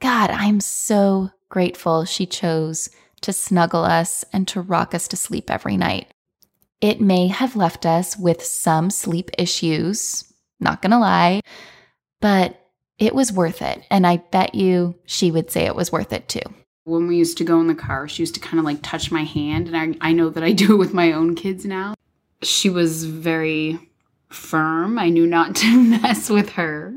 God, 0.00 0.30
I'm 0.30 0.60
so 0.60 1.30
grateful 1.48 2.04
she 2.04 2.26
chose 2.26 2.90
to 3.22 3.32
snuggle 3.32 3.84
us 3.84 4.24
and 4.32 4.46
to 4.48 4.60
rock 4.60 4.94
us 4.94 5.08
to 5.08 5.16
sleep 5.16 5.50
every 5.50 5.76
night. 5.76 6.12
It 6.80 7.00
may 7.00 7.28
have 7.28 7.56
left 7.56 7.86
us 7.86 8.16
with 8.16 8.44
some 8.44 8.90
sleep 8.90 9.30
issues, 9.38 10.32
not 10.60 10.82
gonna 10.82 11.00
lie, 11.00 11.40
but 12.20 12.60
it 12.98 13.14
was 13.14 13.32
worth 13.32 13.62
it. 13.62 13.82
And 13.90 14.06
I 14.06 14.18
bet 14.18 14.54
you 14.54 14.96
she 15.06 15.30
would 15.30 15.50
say 15.50 15.64
it 15.64 15.76
was 15.76 15.92
worth 15.92 16.12
it 16.12 16.28
too. 16.28 16.42
When 16.84 17.06
we 17.06 17.16
used 17.16 17.38
to 17.38 17.44
go 17.44 17.58
in 17.60 17.66
the 17.66 17.74
car, 17.74 18.06
she 18.06 18.22
used 18.22 18.34
to 18.34 18.40
kind 18.40 18.58
of 18.58 18.64
like 18.64 18.82
touch 18.82 19.10
my 19.10 19.24
hand, 19.24 19.68
and 19.68 19.76
I, 19.76 20.08
I 20.08 20.12
know 20.12 20.28
that 20.28 20.44
I 20.44 20.52
do 20.52 20.74
it 20.74 20.76
with 20.78 20.94
my 20.94 21.12
own 21.12 21.34
kids 21.34 21.64
now. 21.64 21.94
She 22.42 22.68
was 22.68 23.04
very 23.04 23.90
firm. 24.36 24.98
I 24.98 25.08
knew 25.08 25.26
not 25.26 25.56
to 25.56 25.82
mess 25.82 26.30
with 26.30 26.50
her. 26.50 26.94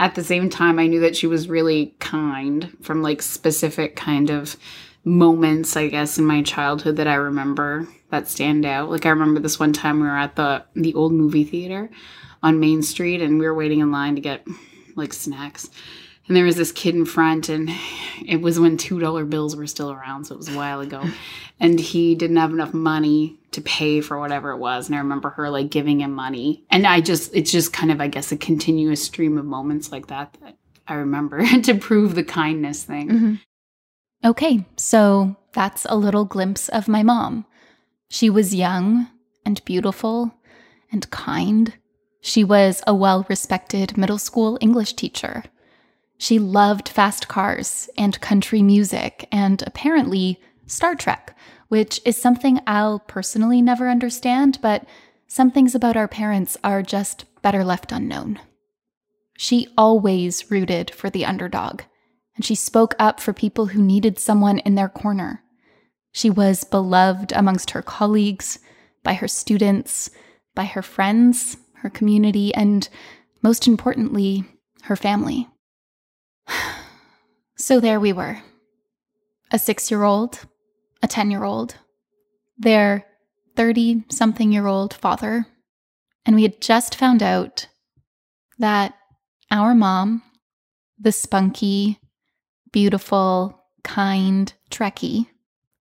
At 0.00 0.14
the 0.14 0.24
same 0.24 0.50
time, 0.50 0.78
I 0.78 0.86
knew 0.86 1.00
that 1.00 1.16
she 1.16 1.26
was 1.26 1.48
really 1.48 1.94
kind 2.00 2.76
from 2.82 3.02
like 3.02 3.22
specific 3.22 3.96
kind 3.96 4.30
of 4.30 4.56
moments, 5.04 5.76
I 5.76 5.88
guess, 5.88 6.18
in 6.18 6.24
my 6.24 6.42
childhood 6.42 6.96
that 6.96 7.08
I 7.08 7.14
remember 7.14 7.88
that 8.10 8.28
stand 8.28 8.64
out. 8.64 8.90
Like 8.90 9.06
I 9.06 9.10
remember 9.10 9.40
this 9.40 9.58
one 9.58 9.72
time 9.72 10.00
we 10.00 10.06
were 10.06 10.16
at 10.16 10.36
the 10.36 10.64
the 10.74 10.94
old 10.94 11.12
movie 11.12 11.44
theater 11.44 11.90
on 12.42 12.60
Main 12.60 12.82
Street 12.82 13.20
and 13.20 13.38
we 13.38 13.46
were 13.46 13.54
waiting 13.54 13.80
in 13.80 13.90
line 13.90 14.14
to 14.14 14.20
get 14.20 14.46
like 14.96 15.12
snacks. 15.12 15.70
And 16.28 16.36
there 16.36 16.44
was 16.44 16.56
this 16.56 16.72
kid 16.72 16.94
in 16.94 17.06
front, 17.06 17.48
and 17.48 17.70
it 18.24 18.42
was 18.42 18.60
when 18.60 18.76
$2 18.76 19.30
bills 19.30 19.56
were 19.56 19.66
still 19.66 19.90
around, 19.90 20.26
so 20.26 20.34
it 20.34 20.38
was 20.38 20.48
a 20.48 20.56
while 20.56 20.80
ago. 20.80 21.04
And 21.60 21.80
he 21.80 22.14
didn't 22.14 22.36
have 22.36 22.52
enough 22.52 22.72
money 22.72 23.36
to 23.50 23.60
pay 23.60 24.00
for 24.00 24.20
whatever 24.20 24.52
it 24.52 24.58
was. 24.58 24.86
And 24.86 24.94
I 24.94 24.98
remember 24.98 25.30
her 25.30 25.50
like 25.50 25.70
giving 25.70 26.02
him 26.02 26.12
money. 26.12 26.64
And 26.70 26.86
I 26.86 27.00
just, 27.00 27.34
it's 27.34 27.50
just 27.50 27.72
kind 27.72 27.90
of, 27.90 28.00
I 28.00 28.06
guess, 28.06 28.30
a 28.30 28.36
continuous 28.36 29.02
stream 29.02 29.36
of 29.36 29.44
moments 29.44 29.90
like 29.90 30.06
that 30.06 30.36
that 30.40 30.56
I 30.86 30.94
remember 30.94 31.44
to 31.62 31.74
prove 31.74 32.14
the 32.14 32.22
kindness 32.22 32.84
thing. 32.84 33.08
Mm-hmm. 33.08 33.34
Okay, 34.24 34.66
so 34.76 35.36
that's 35.52 35.84
a 35.88 35.96
little 35.96 36.24
glimpse 36.24 36.68
of 36.68 36.86
my 36.86 37.02
mom. 37.02 37.44
She 38.08 38.30
was 38.30 38.54
young 38.54 39.08
and 39.44 39.64
beautiful 39.64 40.34
and 40.92 41.10
kind. 41.10 41.74
She 42.20 42.44
was 42.44 42.82
a 42.86 42.94
well 42.94 43.26
respected 43.28 43.96
middle 43.96 44.18
school 44.18 44.58
English 44.60 44.94
teacher. 44.94 45.42
She 46.18 46.38
loved 46.38 46.88
fast 46.88 47.28
cars 47.28 47.88
and 47.96 48.20
country 48.20 48.60
music 48.62 49.28
and 49.30 49.62
apparently 49.62 50.40
Star 50.66 50.94
Trek, 50.94 51.36
which 51.68 52.00
is 52.04 52.16
something 52.16 52.60
I'll 52.66 52.98
personally 52.98 53.62
never 53.62 53.88
understand, 53.88 54.58
but 54.60 54.84
some 55.28 55.50
things 55.50 55.74
about 55.74 55.96
our 55.96 56.08
parents 56.08 56.56
are 56.64 56.82
just 56.82 57.24
better 57.40 57.64
left 57.64 57.92
unknown. 57.92 58.40
She 59.36 59.68
always 59.78 60.50
rooted 60.50 60.90
for 60.90 61.08
the 61.08 61.24
underdog, 61.24 61.82
and 62.34 62.44
she 62.44 62.56
spoke 62.56 62.94
up 62.98 63.20
for 63.20 63.32
people 63.32 63.66
who 63.66 63.82
needed 63.82 64.18
someone 64.18 64.58
in 64.58 64.74
their 64.74 64.88
corner. 64.88 65.44
She 66.10 66.30
was 66.30 66.64
beloved 66.64 67.32
amongst 67.32 67.70
her 67.70 67.82
colleagues, 67.82 68.58
by 69.04 69.14
her 69.14 69.28
students, 69.28 70.10
by 70.54 70.64
her 70.64 70.82
friends, 70.82 71.56
her 71.74 71.90
community, 71.90 72.52
and 72.54 72.88
most 73.42 73.68
importantly, 73.68 74.44
her 74.82 74.96
family. 74.96 75.48
so 77.56 77.80
there 77.80 78.00
we 78.00 78.12
were 78.12 78.42
a 79.50 79.58
six 79.58 79.90
year 79.90 80.02
old, 80.02 80.40
a 81.02 81.06
10 81.08 81.30
year 81.30 81.44
old, 81.44 81.76
their 82.58 83.06
30 83.56 84.04
something 84.10 84.52
year 84.52 84.66
old 84.66 84.94
father, 84.94 85.46
and 86.26 86.36
we 86.36 86.42
had 86.42 86.60
just 86.60 86.94
found 86.94 87.22
out 87.22 87.66
that 88.58 88.94
our 89.50 89.74
mom, 89.74 90.22
the 90.98 91.12
spunky, 91.12 91.98
beautiful, 92.72 93.64
kind 93.82 94.52
Trekkie, 94.70 95.26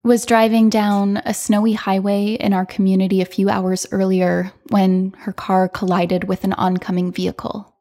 was 0.04 0.24
driving 0.24 0.70
down 0.70 1.16
a 1.24 1.34
snowy 1.34 1.72
highway 1.72 2.34
in 2.34 2.52
our 2.52 2.64
community 2.64 3.20
a 3.20 3.26
few 3.26 3.50
hours 3.50 3.86
earlier 3.90 4.52
when 4.68 5.12
her 5.18 5.32
car 5.32 5.68
collided 5.68 6.24
with 6.24 6.44
an 6.44 6.52
oncoming 6.52 7.10
vehicle. 7.10 7.74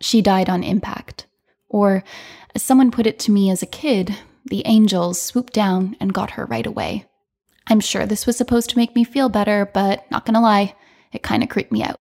She 0.00 0.22
died 0.22 0.48
on 0.48 0.62
impact. 0.62 1.26
Or, 1.68 2.04
as 2.54 2.62
someone 2.62 2.90
put 2.90 3.06
it 3.06 3.18
to 3.20 3.32
me 3.32 3.50
as 3.50 3.62
a 3.62 3.66
kid, 3.66 4.16
the 4.44 4.62
angels 4.66 5.20
swooped 5.20 5.52
down 5.52 5.96
and 6.00 6.14
got 6.14 6.32
her 6.32 6.46
right 6.46 6.66
away. 6.66 7.06
I'm 7.66 7.80
sure 7.80 8.06
this 8.06 8.26
was 8.26 8.36
supposed 8.36 8.70
to 8.70 8.78
make 8.78 8.94
me 8.94 9.04
feel 9.04 9.28
better, 9.28 9.68
but 9.72 10.08
not 10.10 10.24
gonna 10.24 10.40
lie, 10.40 10.74
it 11.12 11.22
kind 11.22 11.42
of 11.42 11.48
creeped 11.48 11.72
me 11.72 11.82
out. 11.82 11.96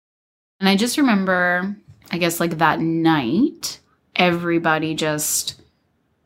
And 0.60 0.68
I 0.68 0.76
just 0.76 0.98
remember, 0.98 1.76
I 2.12 2.18
guess, 2.18 2.40
like 2.40 2.58
that 2.58 2.80
night, 2.80 3.80
everybody 4.14 4.94
just, 4.94 5.60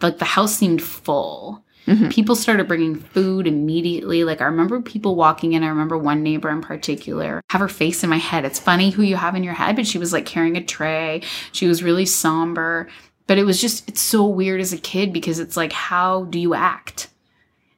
like 0.03 0.19
the 0.19 0.25
house 0.25 0.57
seemed 0.57 0.83
full. 0.83 1.65
Mm-hmm. 1.87 2.09
People 2.11 2.37
started 2.37 2.69
bringing 2.69 2.97
food 2.97 3.47
immediately. 3.47 4.23
Like 4.23 4.43
I 4.43 4.45
remember 4.45 4.83
people 4.83 5.17
walking 5.17 5.55
in. 5.55 5.65
I 5.65 5.69
remember 5.69 5.97
one 5.97 6.23
neighbor 6.23 6.51
in 6.51 6.61
particular 6.61 7.41
have 7.49 7.63
her 7.63 7.69
face 7.69 8.05
in 8.05 8.11
my 8.11 8.19
head. 8.19 8.45
It's 8.45 8.59
funny 8.59 8.91
who 8.91 9.03
you 9.03 9.17
have 9.17 9.35
in 9.35 9.43
your 9.43 9.55
head, 9.55 9.75
but 9.75 9.87
she 9.87 9.97
was 9.97 10.13
like 10.13 10.27
carrying 10.27 10.59
a 10.59 10.63
tray. 10.63 11.23
She 11.53 11.67
was 11.67 11.83
really 11.83 12.05
somber. 12.05 12.89
But 13.29 13.39
it 13.39 13.45
was 13.45 13.61
just 13.61 13.89
it's 13.89 14.01
so 14.01 14.27
weird 14.27 14.61
as 14.61 14.73
a 14.73 14.79
kid 14.79 15.13
because 15.13 15.39
it's 15.39 15.57
like 15.57 15.73
how 15.73 16.25
do 16.25 16.41
you 16.41 16.55
act? 16.55 17.11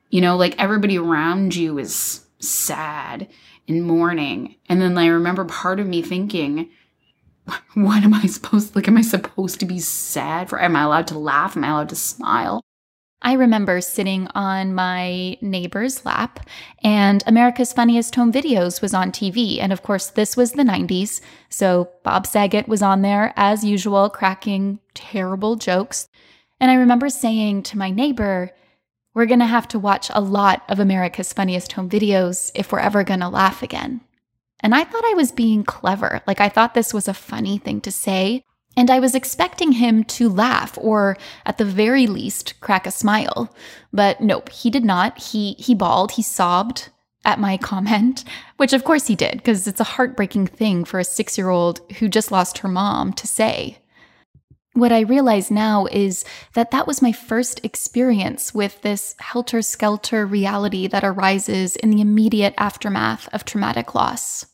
You 0.08 0.22
know, 0.22 0.36
like 0.36 0.58
everybody 0.58 0.96
around 0.96 1.54
you 1.54 1.78
is 1.78 2.24
sad 2.38 3.28
and 3.68 3.84
mourning. 3.84 4.54
And 4.68 4.80
then 4.80 4.96
I 4.96 5.08
remember 5.08 5.44
part 5.44 5.78
of 5.78 5.86
me 5.86 6.00
thinking, 6.02 6.70
what 7.74 8.02
am 8.02 8.14
I 8.14 8.22
supposed 8.22 8.74
like 8.74 8.88
am 8.88 8.96
I 8.96 9.02
supposed 9.02 9.60
to 9.60 9.66
be 9.66 9.80
sad 9.80 10.48
for 10.48 10.60
am 10.60 10.76
I 10.76 10.82
allowed 10.82 11.08
to 11.08 11.18
laugh? 11.18 11.56
Am 11.56 11.64
I 11.64 11.68
allowed 11.70 11.90
to 11.90 11.96
smile? 11.96 12.62
I 13.22 13.34
remember 13.34 13.80
sitting 13.82 14.28
on 14.34 14.74
my 14.74 15.36
neighbor's 15.42 16.06
lap, 16.06 16.40
and 16.82 17.22
America's 17.26 17.72
Funniest 17.72 18.14
Home 18.14 18.32
Videos 18.32 18.80
was 18.80 18.94
on 18.94 19.12
TV. 19.12 19.60
And 19.60 19.72
of 19.72 19.82
course, 19.82 20.08
this 20.08 20.36
was 20.36 20.52
the 20.52 20.62
90s. 20.62 21.20
So 21.50 21.90
Bob 22.02 22.26
Saget 22.26 22.66
was 22.66 22.80
on 22.80 23.02
there 23.02 23.34
as 23.36 23.62
usual, 23.62 24.08
cracking 24.08 24.78
terrible 24.94 25.56
jokes. 25.56 26.08
And 26.60 26.70
I 26.70 26.74
remember 26.74 27.10
saying 27.10 27.64
to 27.64 27.78
my 27.78 27.90
neighbor, 27.90 28.52
We're 29.12 29.26
to 29.40 29.46
have 29.46 29.68
to 29.68 29.78
watch 29.78 30.10
a 30.14 30.20
lot 30.20 30.62
of 30.68 30.80
America's 30.80 31.32
Funniest 31.32 31.72
Home 31.72 31.90
Videos 31.90 32.50
if 32.54 32.72
we're 32.72 32.78
ever 32.78 33.04
to 33.20 33.28
laugh 33.28 33.62
again. 33.62 34.00
And 34.60 34.74
I 34.74 34.84
thought 34.84 35.04
I 35.04 35.14
was 35.14 35.32
being 35.32 35.64
clever. 35.64 36.22
Like, 36.26 36.40
I 36.40 36.48
thought 36.48 36.74
this 36.74 36.94
was 36.94 37.08
a 37.08 37.14
funny 37.14 37.58
thing 37.58 37.80
to 37.82 37.92
say. 37.92 38.44
And 38.80 38.90
I 38.90 38.98
was 38.98 39.14
expecting 39.14 39.72
him 39.72 40.04
to 40.04 40.30
laugh 40.30 40.78
or 40.80 41.18
at 41.44 41.58
the 41.58 41.66
very 41.66 42.06
least 42.06 42.58
crack 42.60 42.86
a 42.86 42.90
smile. 42.90 43.54
But 43.92 44.22
nope, 44.22 44.48
he 44.48 44.70
did 44.70 44.86
not. 44.86 45.18
He 45.18 45.52
he 45.58 45.74
bawled, 45.74 46.12
he 46.12 46.22
sobbed 46.22 46.88
at 47.22 47.38
my 47.38 47.56
comment, 47.70 48.24
which 48.56 48.72
of 48.72 48.84
course 48.84 49.06
he 49.06 49.14
did 49.14 49.34
because 49.34 49.66
it's 49.66 49.80
a 49.80 49.92
heartbreaking 49.98 50.46
thing 50.46 50.86
for 50.86 50.98
a 50.98 51.02
6-year-old 51.02 51.82
who 51.98 52.08
just 52.08 52.32
lost 52.32 52.56
her 52.58 52.68
mom 52.68 53.12
to 53.12 53.26
say. 53.26 53.76
What 54.72 54.92
I 54.92 55.00
realize 55.00 55.50
now 55.50 55.84
is 55.84 56.24
that 56.54 56.70
that 56.70 56.86
was 56.86 57.02
my 57.02 57.12
first 57.12 57.62
experience 57.62 58.54
with 58.54 58.80
this 58.80 59.14
helter 59.18 59.60
skelter 59.60 60.24
reality 60.24 60.86
that 60.86 61.04
arises 61.04 61.76
in 61.76 61.90
the 61.90 62.00
immediate 62.00 62.54
aftermath 62.56 63.28
of 63.34 63.44
traumatic 63.44 63.94
loss 63.94 64.46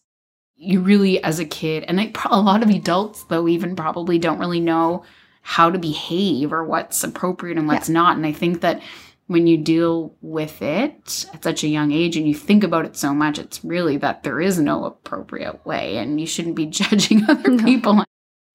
you 0.57 0.81
really 0.81 1.23
as 1.23 1.39
a 1.39 1.45
kid 1.45 1.85
and 1.85 2.01
a 2.01 2.41
lot 2.41 2.63
of 2.63 2.71
adults 2.71 3.25
though 3.25 3.47
even 3.47 3.77
probably 3.77 4.19
don't 4.19 4.39
really 4.39 4.61
know 4.61 5.05
how 5.43 5.71
to 5.71 5.79
behave 5.79 6.53
or 6.53 6.65
what's 6.65 7.05
appropriate 7.05 7.59
and 7.59 7.69
what's 7.69 7.89
yeah. 7.89 7.95
not 7.95 8.17
and 8.17 8.27
i 8.27 8.33
think 8.33 8.61
that 8.61 8.83
when 9.29 9.47
you 9.47 9.57
deal 9.57 10.15
with 10.21 10.63
it 10.63 11.27
at 11.35 11.43
such 11.43 11.65
a 11.65 11.69
young 11.69 11.93
age 11.93 12.17
and 12.17 12.29
you 12.29 12.35
think 12.35 12.65
about 12.65 12.87
it 12.87 12.97
so 12.97 13.13
much 13.13 13.39
it's 13.39 13.65
really 13.65 13.97
that 13.97 14.23
there 14.23 14.41
is 14.41 14.59
no 14.59 14.85
appropriate 14.85 15.65
way 15.67 15.99
and 15.99 16.21
you 16.21 16.27
shouldn't 16.27 16.57
be 16.57 16.67
judging 16.81 17.29
other 17.29 17.51
no. 17.51 17.65
people 17.65 18.05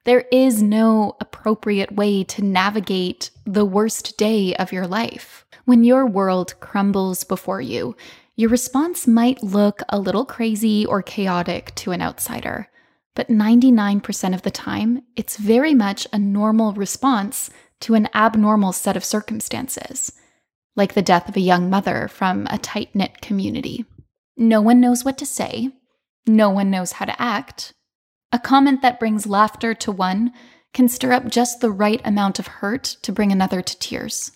there 0.03 0.25
is 0.31 0.63
no 0.63 1.15
appropriate 1.19 1.91
way 1.91 2.23
to 2.23 2.43
navigate 2.43 3.29
the 3.45 3.65
worst 3.65 4.17
day 4.17 4.55
of 4.55 4.71
your 4.71 4.87
life 4.87 5.45
when 5.65 5.83
your 5.83 6.07
world 6.07 6.59
crumbles 6.59 7.23
before 7.23 7.61
you 7.61 7.95
your 8.41 8.49
response 8.49 9.05
might 9.05 9.43
look 9.43 9.83
a 9.89 9.99
little 9.99 10.25
crazy 10.25 10.83
or 10.83 11.03
chaotic 11.03 11.75
to 11.75 11.91
an 11.91 12.01
outsider, 12.01 12.67
but 13.13 13.29
99% 13.29 14.33
of 14.33 14.41
the 14.41 14.49
time, 14.49 15.03
it's 15.15 15.37
very 15.37 15.75
much 15.75 16.07
a 16.11 16.17
normal 16.17 16.73
response 16.73 17.51
to 17.81 17.93
an 17.93 18.09
abnormal 18.15 18.73
set 18.73 18.97
of 18.97 19.05
circumstances, 19.05 20.13
like 20.75 20.95
the 20.95 21.03
death 21.03 21.29
of 21.29 21.37
a 21.37 21.39
young 21.39 21.69
mother 21.69 22.07
from 22.07 22.47
a 22.49 22.57
tight 22.57 22.95
knit 22.95 23.21
community. 23.21 23.85
No 24.35 24.59
one 24.59 24.81
knows 24.81 25.05
what 25.05 25.19
to 25.19 25.25
say. 25.27 25.69
No 26.25 26.49
one 26.49 26.71
knows 26.71 26.93
how 26.93 27.05
to 27.05 27.21
act. 27.21 27.73
A 28.31 28.39
comment 28.39 28.81
that 28.81 28.99
brings 28.99 29.27
laughter 29.27 29.75
to 29.75 29.91
one 29.91 30.33
can 30.73 30.89
stir 30.89 31.11
up 31.11 31.27
just 31.27 31.59
the 31.59 31.69
right 31.69 32.01
amount 32.03 32.39
of 32.39 32.47
hurt 32.47 32.85
to 33.03 33.11
bring 33.11 33.31
another 33.31 33.61
to 33.61 33.77
tears. 33.77 34.31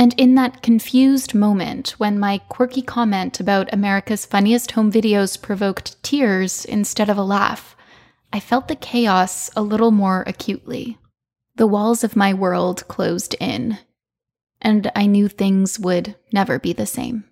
And 0.00 0.14
in 0.16 0.34
that 0.36 0.62
confused 0.62 1.34
moment, 1.34 1.90
when 1.98 2.18
my 2.18 2.38
quirky 2.48 2.80
comment 2.80 3.38
about 3.38 3.70
America's 3.70 4.24
funniest 4.24 4.70
home 4.70 4.90
videos 4.90 5.38
provoked 5.38 6.02
tears 6.02 6.64
instead 6.64 7.10
of 7.10 7.18
a 7.18 7.22
laugh, 7.22 7.76
I 8.32 8.40
felt 8.40 8.68
the 8.68 8.76
chaos 8.76 9.50
a 9.54 9.60
little 9.60 9.90
more 9.90 10.24
acutely. 10.26 10.96
The 11.56 11.66
walls 11.66 12.02
of 12.02 12.16
my 12.16 12.32
world 12.32 12.88
closed 12.88 13.36
in, 13.38 13.78
and 14.62 14.90
I 14.96 15.04
knew 15.04 15.28
things 15.28 15.78
would 15.78 16.16
never 16.32 16.58
be 16.58 16.72
the 16.72 16.86
same. 16.86 17.24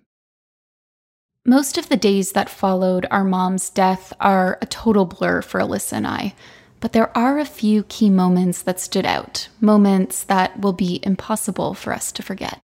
Most 1.43 1.75
of 1.75 1.89
the 1.89 1.97
days 1.97 2.33
that 2.33 2.51
followed 2.51 3.07
our 3.09 3.23
mom's 3.23 3.71
death 3.71 4.13
are 4.19 4.59
a 4.61 4.67
total 4.67 5.05
blur 5.05 5.41
for 5.41 5.59
Alyssa 5.59 5.93
and 5.93 6.05
I, 6.05 6.35
but 6.79 6.93
there 6.93 7.15
are 7.17 7.39
a 7.39 7.45
few 7.45 7.83
key 7.83 8.09
moments 8.09 8.61
that 8.63 8.79
stood 8.79 9.05
out, 9.05 9.49
moments 9.59 10.23
that 10.23 10.59
will 10.59 10.73
be 10.73 10.99
impossible 11.03 11.73
for 11.73 11.93
us 11.93 12.11
to 12.13 12.23
forget. 12.23 12.59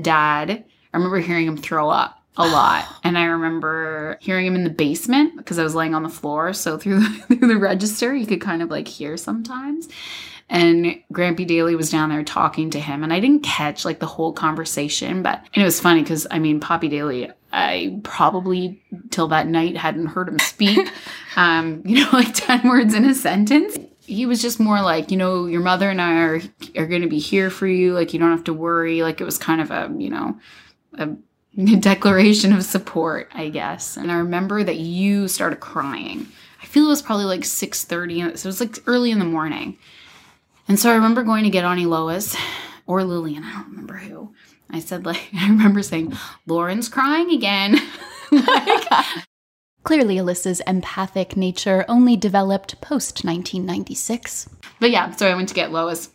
Dad, 0.00 0.50
I 0.50 0.96
remember 0.96 1.18
hearing 1.18 1.46
him 1.46 1.56
throw 1.56 1.90
up 1.90 2.22
a 2.36 2.46
lot. 2.46 2.86
and 3.04 3.18
I 3.18 3.24
remember 3.24 4.18
hearing 4.20 4.46
him 4.46 4.54
in 4.54 4.64
the 4.64 4.70
basement 4.70 5.36
because 5.36 5.58
I 5.58 5.62
was 5.62 5.74
laying 5.74 5.94
on 5.94 6.02
the 6.02 6.08
floor. 6.08 6.52
So 6.52 6.78
through 6.78 7.00
the, 7.00 7.08
through 7.36 7.48
the 7.48 7.58
register, 7.58 8.14
you 8.14 8.26
could 8.26 8.40
kind 8.40 8.62
of 8.62 8.70
like 8.70 8.88
hear 8.88 9.16
sometimes. 9.16 9.88
And 10.48 11.00
Grampy 11.12 11.46
Daly 11.46 11.74
was 11.74 11.90
down 11.90 12.10
there 12.10 12.22
talking 12.22 12.70
to 12.70 12.80
him, 12.80 13.02
and 13.02 13.12
I 13.12 13.20
didn't 13.20 13.42
catch 13.42 13.84
like 13.84 14.00
the 14.00 14.06
whole 14.06 14.32
conversation, 14.32 15.22
but 15.22 15.42
and 15.54 15.62
it 15.62 15.64
was 15.64 15.80
funny 15.80 16.02
because 16.02 16.26
I 16.30 16.38
mean, 16.38 16.60
Poppy 16.60 16.88
Daly, 16.88 17.30
I 17.52 18.00
probably 18.02 18.82
till 19.10 19.28
that 19.28 19.46
night 19.46 19.76
hadn't 19.76 20.06
heard 20.06 20.28
him 20.28 20.38
speak, 20.38 20.90
um, 21.36 21.82
you 21.84 22.04
know, 22.04 22.10
like 22.12 22.34
10 22.34 22.68
words 22.68 22.94
in 22.94 23.04
a 23.04 23.14
sentence. 23.14 23.78
He 24.04 24.26
was 24.26 24.42
just 24.42 24.58
more 24.58 24.82
like, 24.82 25.10
you 25.10 25.16
know, 25.16 25.46
your 25.46 25.60
mother 25.60 25.88
and 25.88 26.00
I 26.00 26.14
are, 26.18 26.40
are 26.76 26.86
going 26.86 27.02
to 27.02 27.08
be 27.08 27.20
here 27.20 27.50
for 27.50 27.66
you. 27.68 27.94
Like, 27.94 28.12
you 28.12 28.18
don't 28.18 28.32
have 28.32 28.44
to 28.44 28.52
worry. 28.52 29.02
Like, 29.02 29.20
it 29.20 29.24
was 29.24 29.38
kind 29.38 29.60
of 29.60 29.70
a, 29.70 29.94
you 29.96 30.10
know, 30.10 30.38
a 30.98 31.06
declaration 31.80 32.52
of 32.52 32.64
support, 32.64 33.30
I 33.32 33.48
guess. 33.48 33.96
And 33.96 34.10
I 34.10 34.16
remember 34.16 34.64
that 34.64 34.76
you 34.78 35.28
started 35.28 35.60
crying. 35.60 36.26
I 36.62 36.66
feel 36.66 36.86
it 36.86 36.88
was 36.88 37.02
probably 37.02 37.26
like 37.26 37.42
6:30, 37.42 38.36
so 38.38 38.46
it 38.46 38.48
was 38.48 38.60
like 38.60 38.78
early 38.86 39.10
in 39.10 39.18
the 39.18 39.24
morning. 39.24 39.76
And 40.72 40.80
so 40.80 40.90
I 40.90 40.94
remember 40.94 41.22
going 41.22 41.44
to 41.44 41.50
get 41.50 41.64
Auntie 41.64 41.84
Lois 41.84 42.34
or 42.86 43.04
Lillian, 43.04 43.44
I 43.44 43.52
don't 43.52 43.68
remember 43.68 43.92
who. 43.98 44.32
I 44.70 44.80
said 44.80 45.04
like 45.04 45.28
I 45.38 45.46
remember 45.46 45.82
saying, 45.82 46.16
"Lauren's 46.46 46.88
crying 46.88 47.30
again." 47.30 47.78
like, 48.32 48.88
Clearly, 49.82 50.16
Alyssa's 50.16 50.60
empathic 50.60 51.36
nature 51.36 51.84
only 51.88 52.16
developed 52.16 52.80
post 52.80 53.22
1996. 53.22 54.48
but 54.80 54.90
yeah, 54.90 55.10
so 55.10 55.30
I 55.30 55.34
went 55.34 55.50
to 55.50 55.54
get 55.54 55.72
Lois, 55.72 56.08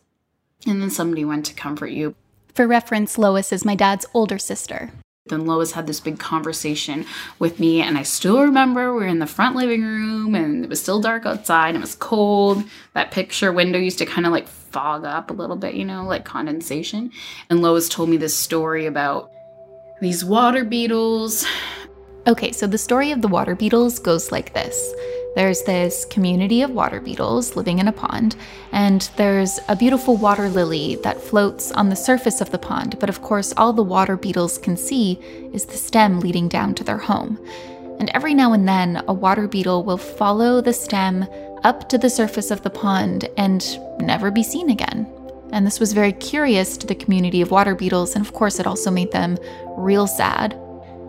and 0.66 0.82
then 0.82 0.90
somebody 0.90 1.24
went 1.24 1.46
to 1.46 1.54
comfort 1.54 1.92
you. 1.92 2.16
For 2.56 2.66
reference, 2.66 3.20
Lois 3.20 3.54
is 3.54 3.64
my 3.64 3.76
dad's 3.76 4.08
older 4.16 4.40
sister. 4.40 4.92
Then 5.30 5.46
Lois 5.46 5.72
had 5.72 5.88
this 5.88 6.00
big 6.00 6.20
conversation 6.20 7.06
with 7.40 7.60
me, 7.60 7.82
and 7.82 7.98
I 7.98 8.04
still 8.04 8.42
remember 8.42 8.94
we 8.94 9.02
were 9.02 9.08
in 9.08 9.20
the 9.20 9.28
front 9.28 9.56
living 9.56 9.84
room 9.84 10.36
and 10.36 10.64
it 10.64 10.70
was 10.70 10.82
still 10.82 11.02
dark 11.02 11.26
outside. 11.26 11.70
And 11.70 11.78
it 11.78 11.82
was 11.82 11.96
cold. 11.96 12.64
That 12.94 13.12
picture 13.12 13.52
window 13.52 13.80
used 13.80 14.00
to 14.00 14.06
kind 14.06 14.26
of 14.26 14.32
like 14.32 14.48
fog 14.48 15.06
up 15.06 15.30
a 15.30 15.34
little 15.34 15.56
bit, 15.56 15.74
you 15.76 15.86
know, 15.86 16.06
like 16.06 16.26
condensation. 16.26 17.12
And 17.50 17.62
Lois 17.62 17.90
told 17.90 18.10
me 18.10 18.18
this 18.18 18.36
story 18.36 18.86
about 18.86 19.32
these 20.02 20.24
water 20.24 20.64
beetles. 20.64 21.46
Okay, 22.28 22.52
so 22.52 22.68
the 22.68 22.78
story 22.78 23.12
of 23.12 23.22
the 23.22 23.28
water 23.28 23.56
beetles 23.56 24.00
goes 24.00 24.32
like 24.32 24.54
this. 24.54 24.94
There's 25.36 25.62
this 25.64 26.04
community 26.06 26.64
of 26.64 26.72
water 26.72 27.00
beetles 27.00 27.56
living 27.56 27.78
in 27.80 27.88
a 27.88 27.92
pond, 27.92 28.36
and 28.72 29.08
there's 29.18 29.60
a 29.68 29.76
beautiful 29.76 30.18
water 30.18 30.50
lily 30.50 30.96
that 31.04 31.22
floats 31.22 31.72
on 31.72 31.90
the 31.90 31.96
surface 31.96 32.42
of 32.42 32.50
the 32.50 32.58
pond, 32.58 32.98
but 33.00 33.10
of 33.10 33.22
course, 33.22 33.54
all 33.56 33.72
the 33.72 33.84
water 33.84 34.18
beetles 34.18 34.58
can 34.58 34.76
see 34.76 35.20
is 35.54 35.66
the 35.66 35.78
stem 35.78 36.20
leading 36.22 36.48
down 36.48 36.74
to 36.76 36.84
their 36.84 36.98
home. 36.98 37.40
And 38.00 38.10
every 38.16 38.34
now 38.34 38.54
and 38.54 38.68
then, 38.68 39.04
a 39.08 39.14
water 39.14 39.48
beetle 39.48 39.84
will 39.84 39.98
follow 39.98 40.60
the 40.60 40.74
stem 40.74 41.28
up 41.64 41.88
to 41.90 41.98
the 41.98 42.10
surface 42.10 42.50
of 42.50 42.64
the 42.64 42.70
pond 42.70 43.30
and 43.38 43.64
never 44.00 44.32
be 44.32 44.44
seen 44.44 44.70
again. 44.70 45.08
And 45.52 45.66
this 45.66 45.80
was 45.80 45.94
very 45.94 46.14
curious 46.14 46.78
to 46.78 46.88
the 46.88 46.96
community 46.96 47.42
of 47.42 47.52
water 47.52 47.76
beetles, 47.76 48.16
and 48.16 48.26
of 48.26 48.34
course, 48.34 48.60
it 48.60 48.68
also 48.68 48.92
made 48.92 49.12
them 49.12 49.38
real 49.78 50.08
sad 50.08 50.60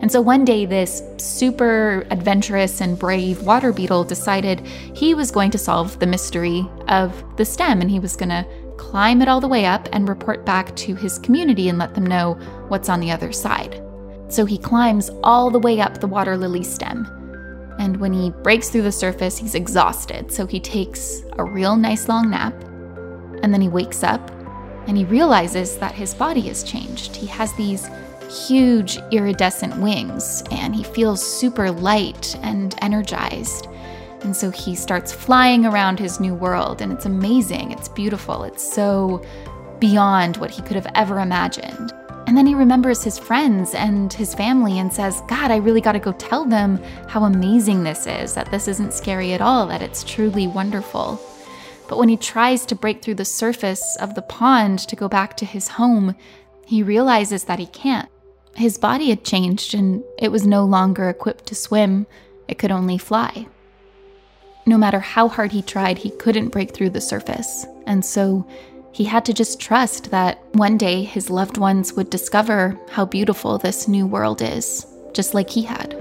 and 0.01 0.11
so 0.11 0.21
one 0.21 0.45
day, 0.45 0.65
this 0.65 1.03
super 1.17 2.07
adventurous 2.09 2.79
and 2.79 2.97
brave 2.97 3.41
water 3.41 3.73
beetle 3.73 4.05
decided 4.05 4.65
he 4.95 5.13
was 5.13 5.29
going 5.29 5.51
to 5.51 5.57
solve 5.57 5.99
the 5.99 6.07
mystery 6.07 6.65
of 6.87 7.23
the 7.35 7.43
stem 7.43 7.81
and 7.81 7.91
he 7.91 7.99
was 7.99 8.15
going 8.15 8.29
to 8.29 8.47
climb 8.77 9.21
it 9.21 9.27
all 9.27 9.41
the 9.41 9.47
way 9.47 9.65
up 9.65 9.89
and 9.91 10.07
report 10.07 10.45
back 10.45 10.73
to 10.77 10.95
his 10.95 11.19
community 11.19 11.67
and 11.67 11.77
let 11.77 11.95
them 11.95 12.05
know 12.05 12.35
what's 12.69 12.87
on 12.87 13.01
the 13.01 13.11
other 13.11 13.33
side. 13.33 13.83
So 14.29 14.45
he 14.45 14.57
climbs 14.57 15.09
all 15.21 15.49
the 15.49 15.59
way 15.59 15.81
up 15.81 15.99
the 15.99 16.07
water 16.07 16.37
lily 16.37 16.63
stem. 16.63 17.05
And 17.77 17.97
when 17.97 18.13
he 18.13 18.29
breaks 18.29 18.69
through 18.69 18.83
the 18.83 18.91
surface, 18.91 19.37
he's 19.37 19.55
exhausted. 19.55 20.31
So 20.31 20.45
he 20.45 20.59
takes 20.59 21.23
a 21.33 21.43
real 21.43 21.75
nice 21.75 22.07
long 22.07 22.29
nap. 22.29 22.53
And 23.43 23.53
then 23.53 23.61
he 23.61 23.69
wakes 23.69 24.03
up 24.03 24.31
and 24.87 24.97
he 24.97 25.03
realizes 25.05 25.77
that 25.77 25.93
his 25.93 26.13
body 26.13 26.41
has 26.41 26.63
changed. 26.63 27.15
He 27.15 27.27
has 27.27 27.53
these 27.53 27.89
huge 28.29 28.97
iridescent 29.11 29.77
wings, 29.77 30.43
and 30.51 30.75
he 30.75 30.83
feels 30.83 31.21
super 31.21 31.71
light 31.71 32.37
and 32.43 32.75
energized. 32.81 33.67
And 34.21 34.35
so 34.35 34.51
he 34.51 34.75
starts 34.75 35.11
flying 35.11 35.65
around 35.65 35.99
his 35.99 36.19
new 36.19 36.35
world, 36.35 36.81
and 36.81 36.91
it's 36.91 37.05
amazing. 37.05 37.71
It's 37.71 37.87
beautiful. 37.87 38.43
It's 38.43 38.73
so 38.73 39.23
beyond 39.79 40.37
what 40.37 40.51
he 40.51 40.61
could 40.61 40.75
have 40.75 40.91
ever 40.95 41.19
imagined. 41.19 41.93
And 42.27 42.37
then 42.37 42.45
he 42.45 42.53
remembers 42.53 43.03
his 43.03 43.17
friends 43.17 43.73
and 43.73 44.13
his 44.13 44.35
family 44.35 44.77
and 44.77 44.93
says, 44.93 45.23
God, 45.27 45.49
I 45.49 45.55
really 45.55 45.81
got 45.81 45.93
to 45.93 45.99
go 45.99 46.11
tell 46.11 46.45
them 46.45 46.79
how 47.07 47.23
amazing 47.23 47.83
this 47.83 48.05
is, 48.05 48.35
that 48.35 48.51
this 48.51 48.67
isn't 48.67 48.93
scary 48.93 49.33
at 49.33 49.41
all, 49.41 49.65
that 49.67 49.81
it's 49.81 50.03
truly 50.03 50.45
wonderful. 50.45 51.19
But 51.87 51.97
when 51.97 52.09
he 52.09 52.17
tries 52.17 52.67
to 52.67 52.75
break 52.75 53.01
through 53.01 53.15
the 53.15 53.25
surface 53.25 53.97
of 53.99 54.13
the 54.13 54.21
pond 54.21 54.79
to 54.79 54.95
go 54.95 55.07
back 55.07 55.37
to 55.37 55.45
his 55.45 55.69
home, 55.69 56.15
he 56.67 56.83
realizes 56.83 57.45
that 57.45 57.57
he 57.57 57.65
can't. 57.65 58.09
His 58.55 58.77
body 58.77 59.09
had 59.09 59.23
changed 59.23 59.73
and 59.73 60.03
it 60.17 60.31
was 60.31 60.45
no 60.45 60.65
longer 60.65 61.09
equipped 61.09 61.45
to 61.47 61.55
swim, 61.55 62.07
it 62.47 62.57
could 62.57 62.71
only 62.71 62.97
fly. 62.97 63.47
No 64.65 64.77
matter 64.77 64.99
how 64.99 65.27
hard 65.27 65.51
he 65.51 65.61
tried, 65.61 65.97
he 65.97 66.09
couldn't 66.11 66.49
break 66.49 66.73
through 66.73 66.91
the 66.91 67.01
surface, 67.01 67.65
and 67.87 68.03
so 68.03 68.45
he 68.91 69.03
had 69.05 69.25
to 69.25 69.33
just 69.33 69.59
trust 69.59 70.11
that 70.11 70.43
one 70.53 70.77
day 70.77 71.03
his 71.03 71.29
loved 71.29 71.57
ones 71.57 71.93
would 71.93 72.09
discover 72.09 72.79
how 72.89 73.05
beautiful 73.05 73.57
this 73.57 73.87
new 73.87 74.05
world 74.05 74.41
is, 74.41 74.85
just 75.13 75.33
like 75.33 75.49
he 75.49 75.61
had. 75.61 75.93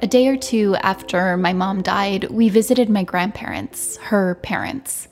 A 0.00 0.06
day 0.06 0.28
or 0.28 0.36
two 0.36 0.76
after 0.76 1.36
my 1.36 1.52
mom 1.52 1.82
died, 1.82 2.30
we 2.30 2.48
visited 2.48 2.88
my 2.88 3.02
grandparents, 3.02 3.96
her 3.96 4.36
parents. 4.36 5.08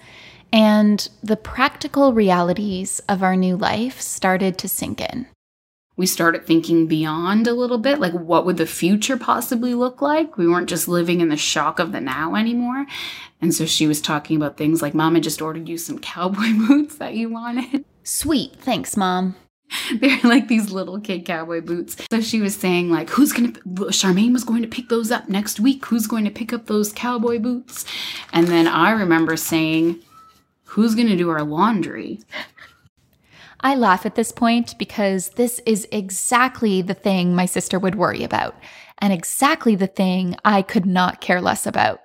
And 0.53 1.09
the 1.23 1.37
practical 1.37 2.13
realities 2.13 3.01
of 3.09 3.23
our 3.23 3.37
new 3.37 3.57
life 3.57 4.01
started 4.01 4.59
to 4.59 4.69
sink 4.69 5.01
in. 5.01 5.27
We 5.97 6.07
started 6.07 6.47
thinking 6.47 6.87
beyond 6.87 7.47
a 7.47 7.55
little 7.55 7.79
bit, 7.79 7.99
like 7.99 8.13
what 8.13 8.45
would 8.45 8.59
the 8.59 8.67
future 8.67 9.17
possibly 9.17 9.75
look 9.75 10.03
like? 10.03 10.37
We 10.37 10.47
weren't 10.47 10.69
just 10.69 10.89
living 10.89 11.23
in 11.23 11.31
the 11.31 11.39
shock 11.39 11.79
of 11.79 11.93
the 11.93 12.01
now 12.01 12.35
anymore. 12.35 12.87
And 13.41 13.55
so 13.55 13.65
she 13.65 13.87
was 13.87 14.03
talking 14.03 14.37
about 14.37 14.59
things 14.59 14.83
like, 14.83 14.95
Mama 14.95 15.21
just 15.21 15.41
ordered 15.41 15.69
you 15.69 15.79
some 15.79 15.99
cowboy 15.99 16.53
boots 16.69 16.97
that 16.97 17.15
you 17.15 17.31
wanted. 17.31 17.85
Sweet, 18.03 18.57
thanks, 18.57 18.97
Mom. 18.97 19.37
They're 20.01 20.21
like 20.23 20.49
these 20.49 20.71
little 20.71 21.01
kid 21.01 21.25
cowboy 21.25 21.61
boots. 21.61 21.97
So 22.11 22.21
she 22.21 22.41
was 22.41 22.55
saying, 22.55 22.91
like, 22.91 23.11
who's 23.11 23.33
gonna, 23.33 23.53
Charmaine 23.91 24.33
was 24.33 24.45
going 24.45 24.63
to 24.63 24.69
pick 24.69 24.89
those 24.89 25.11
up 25.11 25.29
next 25.29 25.59
week. 25.59 25.87
Who's 25.87 26.07
going 26.07 26.25
to 26.25 26.31
pick 26.31 26.53
up 26.53 26.67
those 26.67 26.93
cowboy 26.93 27.39
boots? 27.39 27.85
And 28.33 28.47
then 28.49 28.69
I 28.69 28.93
remember 28.93 29.37
saying, 29.37 30.01
who's 30.67 30.95
going 30.95 31.09
to 31.09 31.17
do 31.17 31.31
our 31.31 31.43
laundry? 31.43 32.21
I 33.61 33.75
laugh 33.75 34.05
at 34.05 34.15
this 34.15 34.33
point 34.33 34.77
because 34.79 35.31
this 35.31 35.61
is 35.65 35.89
exactly 35.91 36.83
the 36.83 36.95
thing 36.95 37.35
my 37.35 37.47
sister 37.47 37.79
would 37.79 37.95
worry 37.95 38.23
about, 38.23 38.55
and 38.99 39.13
exactly 39.13 39.75
the 39.75 39.87
thing 39.87 40.37
I 40.45 40.63
could 40.63 40.87
not 40.87 41.21
care 41.21 41.41
less 41.41 41.67
about. 41.67 42.01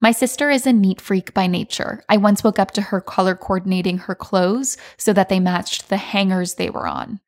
My 0.00 0.12
sister 0.12 0.50
is 0.50 0.66
a 0.66 0.72
neat 0.72 1.00
freak 1.00 1.34
by 1.34 1.46
nature. 1.46 2.04
I 2.08 2.16
once 2.16 2.44
woke 2.44 2.58
up 2.58 2.70
to 2.72 2.82
her 2.82 3.00
color 3.00 3.34
coordinating 3.34 3.98
her 3.98 4.14
clothes 4.14 4.76
so 4.96 5.12
that 5.12 5.28
they 5.28 5.40
matched 5.40 5.88
the 5.88 5.96
hangers 5.96 6.54
they 6.54 6.70
were 6.70 6.86
on. 6.86 7.20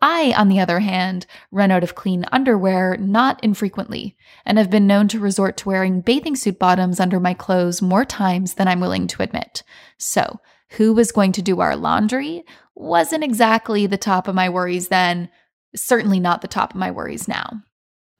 I, 0.00 0.32
on 0.36 0.48
the 0.48 0.60
other 0.60 0.80
hand, 0.80 1.26
run 1.50 1.70
out 1.70 1.82
of 1.82 1.94
clean 1.94 2.24
underwear 2.30 2.96
not 2.98 3.42
infrequently, 3.42 4.16
and 4.44 4.58
have 4.58 4.70
been 4.70 4.86
known 4.86 5.08
to 5.08 5.20
resort 5.20 5.56
to 5.58 5.68
wearing 5.68 6.00
bathing 6.00 6.36
suit 6.36 6.58
bottoms 6.58 7.00
under 7.00 7.18
my 7.18 7.34
clothes 7.34 7.82
more 7.82 8.04
times 8.04 8.54
than 8.54 8.68
I'm 8.68 8.80
willing 8.80 9.06
to 9.08 9.22
admit. 9.22 9.62
So, 9.96 10.40
who 10.72 10.92
was 10.92 11.12
going 11.12 11.32
to 11.32 11.42
do 11.42 11.60
our 11.60 11.76
laundry 11.76 12.44
wasn't 12.74 13.24
exactly 13.24 13.86
the 13.86 13.96
top 13.96 14.28
of 14.28 14.34
my 14.34 14.48
worries 14.48 14.88
then, 14.88 15.30
certainly 15.74 16.20
not 16.20 16.42
the 16.42 16.48
top 16.48 16.72
of 16.72 16.80
my 16.80 16.90
worries 16.90 17.26
now. 17.26 17.62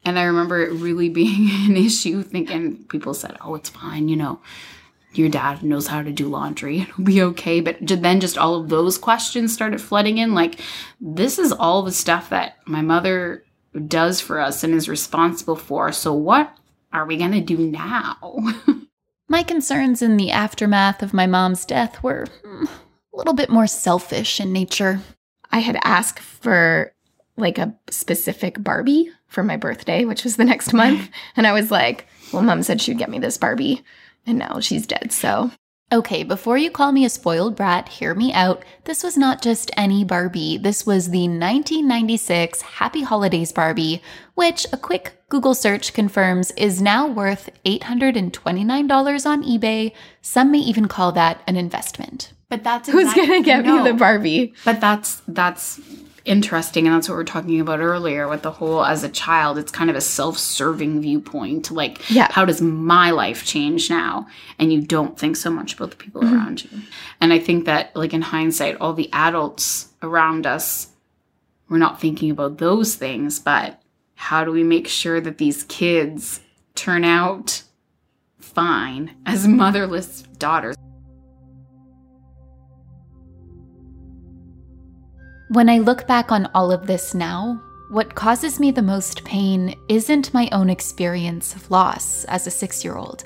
And 0.05 0.19
I 0.19 0.25
remember 0.25 0.61
it 0.63 0.73
really 0.73 1.09
being 1.11 1.51
an 1.71 1.77
issue, 1.77 2.23
thinking 2.23 2.85
people 2.85 3.15
said, 3.15 3.37
oh, 3.41 3.55
it's 3.55 3.69
fine, 3.69 4.09
you 4.09 4.17
know, 4.17 4.41
your 5.19 5.29
dad 5.29 5.63
knows 5.63 5.87
how 5.87 6.03
to 6.03 6.13
do 6.13 6.29
laundry, 6.29 6.81
it'll 6.83 7.05
be 7.05 7.23
okay. 7.23 7.61
But 7.61 7.77
then 7.81 8.21
just 8.21 8.39
all 8.39 8.57
of 8.57 8.69
those 8.69 8.99
questions 8.99 9.53
started 9.53 9.81
flooding 9.81 10.19
in. 10.19 10.35
Like, 10.35 10.61
this 11.01 11.39
is 11.39 11.53
all 11.53 11.83
the 11.83 11.93
stuff 11.93 12.31
that 12.31 12.57
my 12.67 12.83
mother 12.83 13.45
does 13.87 14.21
for 14.21 14.41
us 14.41 14.65
and 14.65 14.75
is 14.75 14.89
responsible 14.89 15.57
for. 15.57 15.93
So, 15.93 16.13
what 16.13 16.57
are 16.93 17.07
we 17.07 17.17
going 17.17 17.33
to 17.33 17.41
do 17.41 17.59
now? 17.59 18.17
my 19.29 19.43
concerns 19.43 20.03
in 20.03 20.17
the 20.17 20.31
aftermath 20.31 21.03
of 21.03 21.15
my 21.15 21.27
mom's 21.27 21.65
death 21.65 22.03
were 22.03 22.27
hmm, 22.45 22.65
a 22.65 23.17
little 23.17 23.35
bit 23.35 23.51
more 23.51 23.67
selfish 23.67 24.41
in 24.41 24.53
nature. 24.53 25.01
I 25.51 25.61
had 25.61 25.79
asked 25.85 26.21
for 26.21 26.93
like 27.37 27.59
a 27.59 27.75
specific 27.91 28.63
Barbie 28.63 29.11
for 29.29 29.43
my 29.43 29.57
birthday, 29.57 30.05
which 30.05 30.25
was 30.25 30.37
the 30.37 30.45
next 30.45 30.73
month. 30.73 31.09
and 31.37 31.47
I 31.47 31.53
was 31.53 31.71
like, 31.71 32.07
well, 32.33 32.43
mom 32.43 32.63
said 32.63 32.81
she'd 32.81 32.99
get 32.99 33.11
me 33.11 33.19
this 33.19 33.39
Barbie. 33.39 33.83
And 34.29 34.39
now 34.39 34.61
she's 34.61 34.87
dead. 34.87 35.11
So 35.11 35.51
Okay, 35.91 36.23
before 36.23 36.59
you 36.59 36.71
call 36.71 36.93
me 36.93 37.07
a 37.07 37.09
spoiled 37.09 37.57
brat, 37.57 37.89
hear 37.89 38.15
me 38.15 38.31
out. 38.35 38.63
This 38.85 39.03
was 39.03 39.17
not 39.17 39.41
just 39.41 39.71
any 39.75 40.05
Barbie. 40.05 40.59
This 40.59 40.85
was 40.85 41.09
the 41.09 41.23
1996 41.23 42.61
Happy 42.61 43.03
Holidays 43.03 43.53
Barbie, 43.53 44.03
which 44.35 44.67
a 44.71 44.77
quick 44.77 45.15
Google 45.31 45.55
search 45.55 45.95
confirms 45.95 46.51
is 46.59 46.83
now 46.83 47.07
worth 47.07 47.49
$829 47.65 49.27
on 49.27 49.43
eBay. 49.43 49.93
Some 50.21 50.53
may 50.53 50.59
even 50.59 50.89
call 50.89 51.11
that 51.13 51.43
an 51.47 51.57
investment. 51.57 52.35
But 52.51 52.65
that's 52.65 52.91
exactly, 52.91 53.05
who's 53.05 53.29
gonna 53.29 53.43
get 53.43 53.65
no, 53.65 53.83
me 53.83 53.91
the 53.91 53.97
Barbie. 53.97 54.53
But 54.67 54.83
that's 54.83 55.23
that's 55.27 55.81
interesting 56.29 56.87
and 56.87 56.95
that's 56.95 57.09
what 57.09 57.17
we 57.17 57.21
are 57.23 57.25
talking 57.25 57.61
about 57.61 57.81
earlier 57.81 58.29
with 58.29 58.43
the 58.43 58.51
whole 58.51 58.85
as 58.85 59.03
a 59.03 59.09
child 59.09 59.57
it's 59.57 59.73
kind 59.73 59.89
of 59.89 59.97
a 59.97 60.01
self-serving 60.01 61.01
viewpoint 61.01 61.71
like 61.71 62.09
yeah. 62.11 62.31
how 62.31 62.45
does 62.45 62.61
my 62.61 63.11
life 63.11 63.45
change 63.45 63.89
now 63.89 64.27
and 64.59 64.73
you 64.73 64.81
don't 64.81 65.19
think 65.19 65.37
so 65.37 65.51
much 65.51 65.75
about 65.75 65.91
the 65.91 65.97
people 65.97 66.21
mm-hmm. 66.21 66.35
around 66.35 66.65
you 66.65 66.83
and 67.21 67.33
i 67.33 67.39
think 67.39 67.65
that 67.65 67.95
like 67.97 68.13
in 68.13 68.21
hindsight 68.21 68.77
all 68.81 68.93
the 68.93 69.11
adults 69.13 69.89
around 70.03 70.47
us 70.47 70.89
we're 71.71 71.79
not 71.79 72.01
thinking 72.01 72.31
about 72.31 72.59
those 72.59 72.95
things 72.95 73.39
but 73.39 73.81
how 74.15 74.45
do 74.45 74.53
we 74.53 74.63
make 74.63 74.87
sure 74.87 75.21
that 75.21 75.39
these 75.39 75.65
kids 75.65 76.41
turn 76.75 77.05
out 77.05 77.63
fine 78.39 79.17
as 79.25 79.49
motherless 79.49 80.23
daughters 80.39 80.77
When 85.51 85.71
I 85.71 85.79
look 85.79 86.07
back 86.07 86.31
on 86.31 86.51
all 86.55 86.71
of 86.71 86.87
this 86.87 87.15
now, 87.15 87.59
what 87.89 88.15
causes 88.15 88.61
me 88.61 88.71
the 88.71 88.83
most 88.83 89.25
pain 89.25 89.81
isn't 89.89 90.35
my 90.35 90.47
own 90.53 90.69
experience 90.69 91.57
of 91.57 91.71
loss 91.71 92.25
as 92.25 92.47
a 92.47 92.51
six 92.51 92.85
year 92.85 92.99
old, 92.99 93.25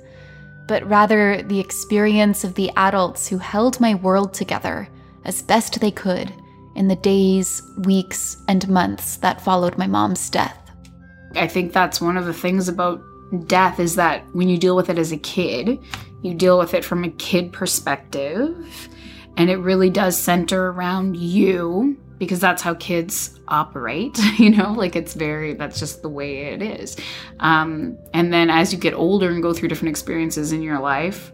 but 0.69 0.89
rather 0.89 1.43
the 1.43 1.59
experience 1.59 2.45
of 2.45 2.55
the 2.55 2.71
adults 2.77 3.27
who 3.27 3.39
held 3.39 3.81
my 3.81 3.97
world 3.97 4.33
together 4.33 4.89
as 5.25 5.43
best 5.43 5.81
they 5.81 5.91
could 5.91 6.33
in 6.77 6.87
the 6.87 6.95
days, 6.95 7.61
weeks, 7.79 8.37
and 8.47 8.69
months 8.69 9.17
that 9.17 9.41
followed 9.41 9.77
my 9.77 9.89
mom's 9.89 10.31
death. 10.31 10.71
I 11.35 11.49
think 11.49 11.73
that's 11.73 12.01
one 12.01 12.17
of 12.17 12.27
the 12.27 12.33
things 12.33 12.69
about 12.69 13.03
death 13.49 13.81
is 13.81 13.97
that 13.97 14.25
when 14.33 14.49
you 14.49 14.59
deal 14.59 14.77
with 14.77 14.91
it 14.91 14.99
as 14.99 15.11
a 15.11 15.17
kid, 15.17 15.81
you 16.23 16.35
deal 16.35 16.57
with 16.57 16.73
it 16.73 16.85
from 16.85 17.03
a 17.03 17.11
kid 17.11 17.53
perspective, 17.53 18.89
and 19.37 19.51
it 19.51 19.57
really 19.57 19.91
does 19.91 20.17
center 20.17 20.69
around 20.69 21.17
you 21.17 21.99
because 22.23 22.39
that's 22.39 22.63
how 22.63 22.73
kids 22.75 23.41
operate 23.49 24.17
you 24.39 24.49
know 24.49 24.73
like 24.75 24.95
it's 24.95 25.15
very 25.15 25.55
that's 25.55 25.81
just 25.81 26.03
the 26.03 26.09
way 26.09 26.53
it 26.53 26.63
is 26.63 26.97
um, 27.41 27.99
and 28.15 28.33
then 28.33 28.49
as 28.49 28.73
you 28.73 28.79
get 28.79 28.95
older 28.95 29.29
and 29.29 29.43
go 29.43 29.53
through 29.53 29.69
different 29.69 29.91
experiences 29.91 30.53
in 30.53 30.63
your 30.63 30.79
life 30.79 31.33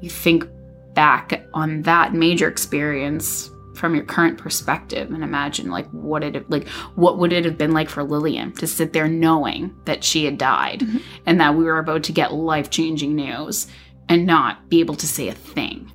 you 0.00 0.08
think 0.08 0.48
back 0.94 1.46
on 1.52 1.82
that 1.82 2.14
major 2.14 2.48
experience 2.48 3.50
from 3.74 3.94
your 3.94 4.06
current 4.06 4.38
perspective 4.38 5.10
and 5.10 5.22
imagine 5.22 5.68
like 5.70 5.86
what 5.90 6.24
it 6.24 6.48
like 6.48 6.66
what 6.94 7.18
would 7.18 7.30
it 7.30 7.44
have 7.44 7.58
been 7.58 7.72
like 7.72 7.90
for 7.90 8.02
Lillian 8.02 8.52
to 8.52 8.66
sit 8.66 8.94
there 8.94 9.08
knowing 9.08 9.76
that 9.84 10.02
she 10.02 10.24
had 10.24 10.38
died 10.38 10.80
mm-hmm. 10.80 10.96
and 11.26 11.38
that 11.42 11.54
we 11.54 11.64
were 11.64 11.78
about 11.78 12.02
to 12.04 12.12
get 12.12 12.32
life-changing 12.32 13.14
news 13.14 13.66
and 14.08 14.24
not 14.24 14.70
be 14.70 14.80
able 14.80 14.94
to 14.94 15.06
say 15.06 15.28
a 15.28 15.34
thing 15.34 15.92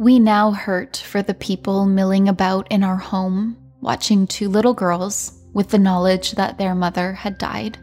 we 0.00 0.18
now 0.18 0.50
hurt 0.50 0.96
for 0.96 1.20
the 1.20 1.34
people 1.34 1.84
milling 1.84 2.26
about 2.26 2.66
in 2.72 2.82
our 2.82 2.96
home, 2.96 3.54
watching 3.82 4.26
two 4.26 4.48
little 4.48 4.72
girls 4.72 5.38
with 5.52 5.68
the 5.68 5.78
knowledge 5.78 6.30
that 6.32 6.56
their 6.56 6.74
mother 6.74 7.12
had 7.12 7.36
died, 7.36 7.78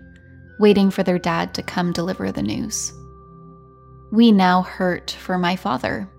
waiting 0.60 0.89
for 0.89 1.03
their 1.03 1.19
dad 1.19 1.53
to 1.53 1.62
come 1.62 1.91
deliver 1.91 2.32
the 2.32 2.41
news. 2.41 2.91
We 4.12 4.32
now 4.32 4.63
hurt 4.63 5.12
for 5.12 5.38
my 5.38 5.56
father, 5.56 6.10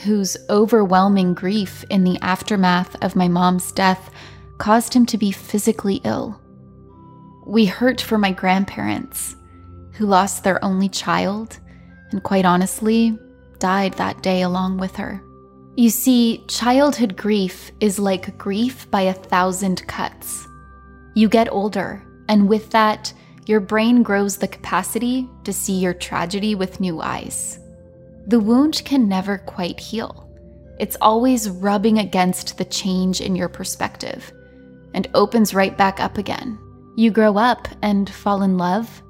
whose 0.00 0.36
overwhelming 0.50 1.32
grief 1.32 1.86
in 1.88 2.04
the 2.04 2.18
aftermath 2.20 3.02
of 3.02 3.16
my 3.16 3.26
mom's 3.26 3.72
death 3.72 4.10
caused 4.58 4.92
him 4.92 5.06
to 5.06 5.16
be 5.16 5.32
physically 5.32 6.02
ill. 6.04 6.38
We 7.46 7.64
hurt 7.64 8.02
for 8.02 8.18
my 8.18 8.32
grandparents, 8.32 9.36
who 9.92 10.04
lost 10.04 10.44
their 10.44 10.62
only 10.62 10.90
child 10.90 11.58
and, 12.10 12.22
quite 12.22 12.44
honestly, 12.44 13.18
died 13.58 13.94
that 13.94 14.22
day 14.22 14.42
along 14.42 14.76
with 14.76 14.96
her. 14.96 15.22
You 15.78 15.90
see, 15.90 16.42
childhood 16.48 17.18
grief 17.18 17.70
is 17.80 17.98
like 17.98 18.38
grief 18.38 18.90
by 18.90 19.02
a 19.02 19.12
thousand 19.12 19.86
cuts. 19.86 20.48
You 21.14 21.28
get 21.28 21.52
older, 21.52 22.02
and 22.30 22.48
with 22.48 22.70
that, 22.70 23.12
your 23.44 23.60
brain 23.60 24.02
grows 24.02 24.38
the 24.38 24.48
capacity 24.48 25.28
to 25.44 25.52
see 25.52 25.74
your 25.74 25.92
tragedy 25.92 26.54
with 26.54 26.80
new 26.80 27.02
eyes. 27.02 27.58
The 28.26 28.40
wound 28.40 28.80
can 28.86 29.06
never 29.06 29.36
quite 29.36 29.78
heal. 29.78 30.26
It's 30.80 30.96
always 31.02 31.50
rubbing 31.50 31.98
against 31.98 32.56
the 32.56 32.64
change 32.64 33.20
in 33.20 33.36
your 33.36 33.50
perspective 33.50 34.32
and 34.94 35.10
opens 35.12 35.52
right 35.52 35.76
back 35.76 36.00
up 36.00 36.16
again. 36.16 36.58
You 36.96 37.10
grow 37.10 37.36
up 37.36 37.68
and 37.82 38.08
fall 38.08 38.40
in 38.40 38.56
love, 38.56 39.02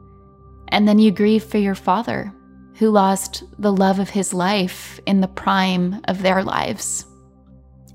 and 0.71 0.89
then 0.89 0.99
you 0.99 1.13
grieve 1.13 1.45
for 1.45 1.59
your 1.59 1.77
father 1.77 2.35
who 2.79 2.91
lost 2.91 3.45
the 3.59 3.73
love 3.73 3.99
of 3.99 4.11
his 4.11 4.35
life 4.35 5.01
in 5.07 5.21
the 5.21 5.29
prime 5.29 6.01
of 6.09 6.23
their 6.23 6.43
lives. 6.43 7.07